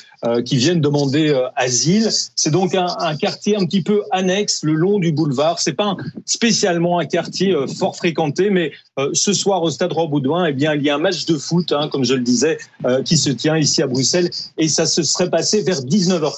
qui 0.46 0.56
viennent 0.56 0.80
demander 0.80 1.38
asile. 1.58 2.10
C'est 2.38 2.50
donc 2.50 2.76
un, 2.76 3.16
quartier 3.18 3.58
un 3.58 3.66
petit 3.66 3.82
peu 3.82 4.04
annexe 4.10 4.64
le 4.64 4.72
long 4.72 4.98
du 4.98 5.12
boulevard. 5.12 5.60
C'est 5.60 5.74
pas 5.74 5.98
spécialement 6.26 6.98
un 7.00 7.06
quartier 7.06 7.54
fort 7.78 7.98
fréquenté, 7.98 8.50
mais 8.50 8.72
ce 9.12 9.34
soir 9.34 9.62
au 9.64 9.70
Stade 9.70 9.92
Roi-Baudouin, 9.92 10.46
eh 10.46 10.54
bien 10.54 10.76
il 10.76 10.84
y 10.84 10.90
a 10.90 10.96
un 10.96 11.00
match 11.00 11.26
de 11.26 11.38
foot, 11.38 11.74
hein, 11.74 11.90
comme 11.92 12.06
je 12.06 12.14
le 12.14 12.22
disais, 12.22 12.58
qui 13.04 13.18
se 13.18 13.32
tient 13.32 13.58
ici 13.58 13.82
à 13.82 13.88
Bruxelles, 13.88 14.30
et 14.58 14.70
ça 14.70 14.86
se 14.86 15.04
serait 15.04 15.30
passé 15.30 15.62
vers 15.62 15.82
19h 15.82 16.33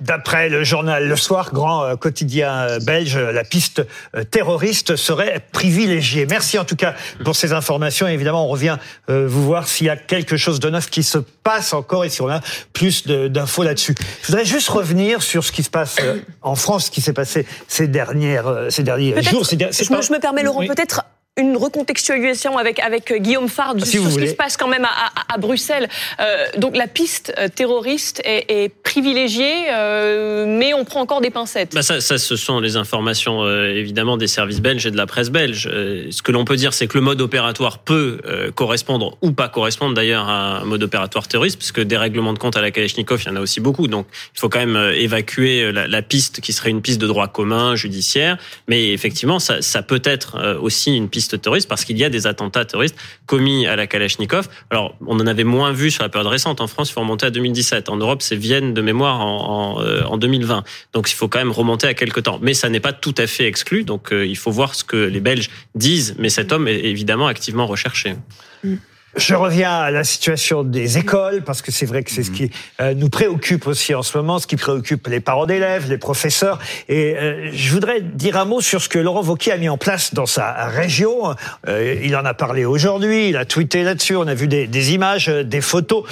D'après 0.00 0.48
le 0.48 0.62
journal 0.62 1.08
Le 1.08 1.16
Soir, 1.16 1.52
grand 1.52 1.84
euh, 1.84 1.96
quotidien 1.96 2.54
euh, 2.54 2.78
belge, 2.80 3.16
la 3.16 3.44
piste 3.44 3.82
euh, 4.14 4.24
terroriste 4.24 4.96
serait 4.96 5.40
privilégiée. 5.52 6.26
Merci 6.26 6.58
en 6.58 6.64
tout 6.64 6.76
cas 6.76 6.94
pour 7.24 7.34
ces 7.34 7.52
informations. 7.52 8.06
évidemment, 8.06 8.44
on 8.44 8.48
revient 8.48 8.76
vous 9.08 9.44
voir 9.44 9.68
s'il 9.68 9.86
y 9.86 9.90
a 9.90 9.96
quelque 9.96 10.36
chose 10.36 10.60
de 10.60 10.68
neuf 10.68 10.90
qui 10.90 11.02
se 11.02 11.18
passe 11.18 11.72
encore 11.72 12.04
et 12.04 12.10
si 12.10 12.20
on 12.22 12.28
a 12.28 12.40
plus 12.72 13.06
d'infos 13.06 13.62
là-dessus. 13.62 13.94
Je 14.22 14.26
voudrais 14.28 14.44
juste 14.44 14.68
revenir 14.68 15.22
sur 15.22 15.44
ce 15.44 15.52
qui 15.52 15.62
se 15.62 15.70
passe 15.70 15.96
en 16.42 16.54
France, 16.54 16.86
ce 16.86 16.90
qui 16.90 17.00
s'est 17.00 17.12
passé 17.12 17.46
ces 17.68 17.88
dernières, 17.88 18.66
ces 18.70 18.82
derniers 18.82 19.22
jours. 19.22 19.46
Ces, 19.46 19.56
je, 19.58 19.84
je, 19.84 20.12
me 20.12 20.18
permets, 20.18 20.42
Laurent, 20.42 20.66
peut-être 20.66 21.04
une 21.38 21.56
recontextualisation 21.56 22.56
avec 22.56 22.80
avec 22.80 23.10
euh, 23.10 23.18
Guillaume 23.18 23.48
Fard 23.48 23.74
ah, 23.78 23.84
sur 23.84 24.10
ce 24.10 24.18
qui 24.18 24.28
se 24.28 24.34
passe 24.34 24.56
quand 24.56 24.68
même 24.68 24.86
à, 24.86 25.34
à, 25.34 25.36
Bruxelles. 25.36 25.86
Euh, 26.18 26.46
donc 26.56 26.74
la 26.74 26.86
piste 26.86 27.34
euh, 27.38 27.48
terroriste 27.48 28.22
est, 28.24 28.46
est 28.48 28.68
privilégiée, 28.70 29.66
euh, 29.70 30.46
mais 30.48 30.72
on 30.72 30.86
prend 30.86 31.00
encore 31.00 31.20
des 31.20 31.28
pincettes. 31.28 31.74
Bah 31.74 31.82
ça, 31.82 32.00
ça, 32.00 32.16
ce 32.16 32.36
sont 32.36 32.60
les 32.60 32.76
informations 32.76 33.44
euh, 33.44 33.68
évidemment 33.68 34.16
des 34.16 34.28
services 34.28 34.62
belges 34.62 34.86
et 34.86 34.90
de 34.90 34.96
la 34.96 35.04
presse 35.04 35.28
belge. 35.28 35.64
ce 35.64 36.22
que 36.22 36.32
l'on 36.32 36.46
peut 36.46 36.56
dire, 36.56 36.72
c'est 36.72 36.86
que 36.86 36.96
le 36.96 37.04
mode 37.04 37.20
opératoire 37.20 37.78
peut 37.80 38.20
correspondre 38.54 39.18
ou 39.20 39.32
pas 39.32 39.48
correspondre 39.48 39.94
d'ailleurs 39.94 40.28
à 40.28 40.60
un 40.60 40.64
mode 40.64 40.82
opératoire 40.82 41.28
terroriste, 41.28 41.58
puisque 41.58 41.80
des 41.80 41.98
règlements 41.98 42.32
de 42.32 42.38
compte 42.38 42.56
à 42.56 42.62
la 42.62 42.70
Kalachnikov, 42.70 43.22
il 43.22 43.28
y 43.28 43.30
en 43.30 43.36
a 43.36 43.40
aussi 43.40 43.60
beaucoup. 43.60 43.88
Donc 43.88 44.06
il 44.34 44.40
faut 44.40 44.48
quand 44.48 44.64
même 44.64 44.92
évacuer 44.94 45.70
la, 45.70 45.86
la 45.86 46.02
piste 46.02 46.40
qui 46.40 46.54
serait 46.54 46.70
une 46.70 46.80
piste 46.80 47.00
de 47.00 47.06
droit 47.06 47.28
commun 47.28 47.76
judiciaire, 47.76 48.38
mais 48.68 48.92
effectivement, 48.92 49.38
ça, 49.38 49.60
ça 49.60 49.82
peut 49.82 50.02
être 50.04 50.58
aussi 50.62 50.96
une 50.96 51.10
piste 51.10 51.25
terroriste 51.34 51.68
parce 51.68 51.84
qu'il 51.84 51.98
y 51.98 52.04
a 52.04 52.08
des 52.08 52.26
attentats 52.26 52.64
terroristes 52.64 52.96
commis 53.26 53.66
à 53.66 53.74
la 53.74 53.86
Kalachnikov. 53.86 54.48
Alors, 54.70 54.94
on 55.06 55.18
en 55.18 55.26
avait 55.26 55.44
moins 55.44 55.72
vu 55.72 55.90
sur 55.90 56.02
la 56.02 56.08
période 56.08 56.30
récente. 56.30 56.60
En 56.60 56.66
France, 56.66 56.90
il 56.90 56.92
faut 56.92 57.00
remonter 57.00 57.26
à 57.26 57.30
2017. 57.30 57.88
En 57.88 57.96
Europe, 57.96 58.22
c'est 58.22 58.36
Vienne 58.36 58.74
de 58.74 58.82
mémoire 58.82 59.20
en, 59.20 59.80
en, 59.80 60.12
en, 60.12 60.16
2020. 60.16 60.62
Donc, 60.92 61.10
il 61.10 61.14
faut 61.14 61.28
quand 61.28 61.38
même 61.38 61.50
remonter 61.50 61.88
à 61.88 61.94
quelques 61.94 62.22
temps. 62.22 62.38
Mais 62.40 62.54
ça 62.54 62.68
n'est 62.68 62.80
pas 62.80 62.92
tout 62.92 63.14
à 63.18 63.26
fait 63.26 63.46
exclu. 63.46 63.82
Donc, 63.82 64.08
il 64.12 64.36
faut 64.36 64.50
voir 64.50 64.74
ce 64.74 64.84
que 64.84 64.96
les 64.96 65.20
Belges 65.20 65.50
disent. 65.74 66.14
Mais 66.18 66.28
cet 66.28 66.52
homme 66.52 66.68
est 66.68 66.84
évidemment 66.84 67.26
activement 67.26 67.66
recherché. 67.66 68.14
Mm. 68.62 68.76
Je 69.16 69.34
reviens 69.34 69.72
à 69.72 69.90
la 69.90 70.04
situation 70.04 70.62
des 70.62 70.98
écoles, 70.98 71.42
parce 71.42 71.62
que 71.62 71.72
c'est 71.72 71.86
vrai 71.86 72.02
que 72.02 72.10
c'est 72.10 72.22
ce 72.22 72.30
qui 72.30 72.50
euh, 72.80 72.92
nous 72.92 73.08
préoccupe 73.08 73.66
aussi 73.66 73.94
en 73.94 74.02
ce 74.02 74.16
moment, 74.16 74.38
ce 74.38 74.46
qui 74.46 74.56
préoccupe 74.56 75.06
les 75.06 75.20
parents 75.20 75.46
d'élèves, 75.46 75.88
les 75.88 75.96
professeurs. 75.96 76.58
Et 76.90 77.16
euh, 77.16 77.50
je 77.50 77.72
voudrais 77.72 78.02
dire 78.02 78.36
un 78.36 78.44
mot 78.44 78.60
sur 78.60 78.82
ce 78.82 78.90
que 78.90 78.98
Laurent 78.98 79.22
Wauquiez 79.22 79.52
a 79.52 79.56
mis 79.56 79.70
en 79.70 79.78
place 79.78 80.12
dans 80.12 80.26
sa 80.26 80.66
région. 80.66 81.34
Euh, 81.66 81.96
il 82.02 82.14
en 82.14 82.26
a 82.26 82.34
parlé 82.34 82.66
aujourd'hui, 82.66 83.30
il 83.30 83.38
a 83.38 83.46
tweeté 83.46 83.84
là-dessus, 83.84 84.16
on 84.16 84.26
a 84.26 84.34
vu 84.34 84.48
des, 84.48 84.66
des 84.66 84.92
images, 84.92 85.28
des 85.28 85.62
photos. 85.62 86.04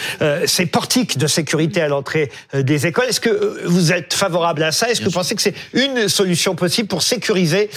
ces 0.47 0.65
portiques 0.65 1.19
de 1.19 1.27
sécurité 1.27 1.83
à 1.83 1.89
l'entrée 1.89 2.31
des 2.55 2.87
écoles, 2.87 3.07
est-ce 3.09 3.21
que 3.21 3.67
vous 3.67 3.93
êtes 3.93 4.15
favorable 4.15 4.63
à 4.63 4.73
ça? 4.73 4.89
Est-ce 4.89 5.01
que 5.01 5.07
vous 5.07 5.11
pensez 5.11 5.35
que 5.35 5.43
c'est 5.43 5.55
une 5.75 6.09
solution 6.09 6.55
possible 6.55 6.89
pour 6.89 7.03
sécuriser 7.03 7.69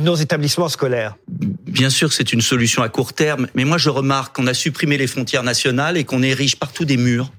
nos 0.00 0.14
établissements 0.14 0.68
scolaires? 0.68 1.16
Bien 1.66 1.88
sûr, 1.88 2.12
c'est 2.12 2.32
une 2.32 2.42
solution 2.42 2.82
à 2.82 2.88
court 2.88 3.14
terme, 3.14 3.46
mais 3.54 3.64
moi 3.64 3.78
je 3.78 3.88
remarque 4.02 4.36
qu'on 4.36 4.46
a 4.46 4.54
supprimé 4.54 4.98
les 4.98 5.06
frontières 5.06 5.42
nationales 5.42 5.96
et 5.96 6.04
qu'on 6.04 6.22
érige 6.22 6.56
partout 6.56 6.84
des 6.84 6.96
murs. 6.96 7.32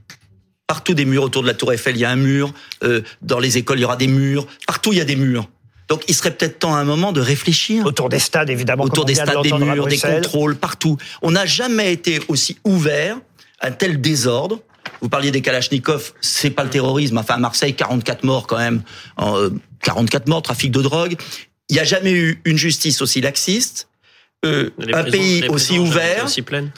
Partout 0.66 0.94
des 0.94 1.06
murs 1.06 1.24
autour 1.24 1.44
de 1.44 1.48
la 1.48 1.54
Tour 1.54 1.74
Eiffel, 1.74 1.96
il 1.96 2.00
y 2.00 2.06
a 2.06 2.10
un 2.10 2.16
mur. 2.16 2.54
Euh, 2.84 3.02
dans 3.22 3.40
les 3.40 3.58
écoles, 3.58 3.80
il 3.80 3.82
y 3.82 3.86
aura 3.86 3.98
des 3.98 4.08
murs. 4.08 4.48
Partout, 4.66 4.94
il 4.94 4.98
y 4.98 5.02
a 5.02 5.06
des 5.06 5.16
murs. 5.16 5.48
Donc, 5.90 6.04
il 6.08 6.16
serait 6.16 6.32
peut-être 6.32 6.60
temps 6.60 6.74
à 6.74 6.80
un 6.80 6.86
moment 6.86 7.12
de 7.12 7.22
réfléchir. 7.22 7.86
Autour 7.86 8.10
des 8.10 8.20
stades, 8.20 8.50
évidemment. 8.50 8.86
Autour 8.86 9.06
des 9.06 9.16
stades, 9.16 9.44
des 9.44 9.54
murs, 9.54 9.88
des 9.88 10.00
contrôles, 10.00 10.56
partout. 10.56 10.98
On 11.22 11.32
n'a 11.32 11.46
jamais 11.46 11.92
été 11.92 12.20
aussi 12.30 12.58
ouvert 12.64 13.18
à 13.60 13.68
un 13.68 13.72
tel 13.72 14.00
désordre. 14.02 14.62
Vous 15.02 15.10
parliez 15.10 15.32
des 15.32 15.42
Kalachnikov, 15.42 16.14
c'est 16.22 16.50
pas 16.50 16.64
le 16.64 16.70
terrorisme. 16.70 17.18
Enfin, 17.18 17.36
à 17.36 17.38
Marseille, 17.38 17.76
44 17.76 18.24
morts 18.24 18.48
quand 18.48 18.58
même. 18.58 18.82
44 19.18 20.16
euh, 20.16 20.30
morts, 20.30 20.42
trafic 20.42 20.72
de 20.72 20.82
drogue. 20.82 21.16
Il 21.70 21.74
n'y 21.74 21.80
a 21.80 21.84
jamais 21.84 22.14
eu 22.14 22.42
une 22.46 22.58
justice 22.58 23.02
aussi 23.02 23.20
laxiste 23.22 23.90
euh, 24.46 24.70
un 24.94 25.04
pays 25.04 25.48
aussi 25.48 25.78
ouvert, 25.80 26.26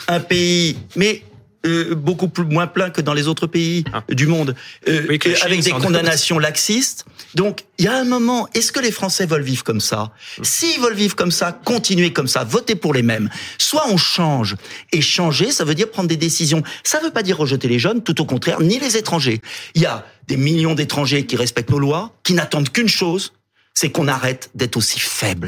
un 0.08 0.20
pays, 0.20 0.78
mais 0.96 1.24
euh, 1.66 1.96
beaucoup 1.96 2.28
plus, 2.28 2.46
moins 2.46 2.68
plein 2.68 2.92
que 2.92 3.02
dans 3.02 3.14
les 3.14 3.28
autres 3.28 3.48
pays 3.48 3.84
ah. 3.92 4.04
du 4.10 4.28
monde, 4.28 4.56
euh, 4.88 5.18
avec 5.42 5.64
des 5.64 5.72
condamnations 5.72 6.38
laxistes. 6.38 7.06
Donc, 7.34 7.62
il 7.80 7.86
y 7.86 7.88
a 7.88 7.98
un 7.98 8.04
moment, 8.04 8.48
est-ce 8.54 8.72
que 8.72 8.80
les 8.80 8.92
Français 8.92 9.26
veulent 9.26 9.42
vivre 9.42 9.64
comme 9.64 9.82
ça? 9.82 10.12
Hmm. 10.38 10.44
S'ils 10.44 10.80
veulent 10.80 10.94
vivre 10.94 11.16
comme 11.16 11.32
ça, 11.32 11.52
continuer 11.52 12.14
comme 12.14 12.28
ça, 12.28 12.44
voter 12.44 12.76
pour 12.76 12.94
les 12.94 13.02
mêmes. 13.02 13.30
Soit 13.58 13.88
on 13.90 13.98
change, 13.98 14.58
et 14.92 15.02
changer, 15.02 15.52
ça 15.52 15.64
veut 15.64 15.74
dire 15.74 15.90
prendre 15.90 16.08
des 16.08 16.18
décisions. 16.18 16.62
Ça 16.84 17.00
veut 17.00 17.12
pas 17.12 17.24
dire 17.24 17.38
rejeter 17.38 17.68
les 17.68 17.80
jeunes, 17.80 18.04
tout 18.04 18.22
au 18.22 18.26
contraire, 18.26 18.62
ni 18.62 18.78
les 18.78 18.96
étrangers. 18.96 19.42
Il 19.74 19.82
y 19.82 19.88
a 19.88 20.06
des 20.28 20.38
millions 20.38 20.76
d'étrangers 20.76 21.26
qui 21.26 21.36
respectent 21.36 21.72
nos 21.72 21.80
lois, 21.80 22.14
qui 22.24 22.34
n'attendent 22.34 22.70
qu'une 22.70 22.90
chose, 22.90 23.34
c'est 23.74 23.90
qu'on 23.90 24.08
arrête 24.08 24.50
d'être 24.56 24.78
aussi 24.78 25.00
faible. 25.00 25.44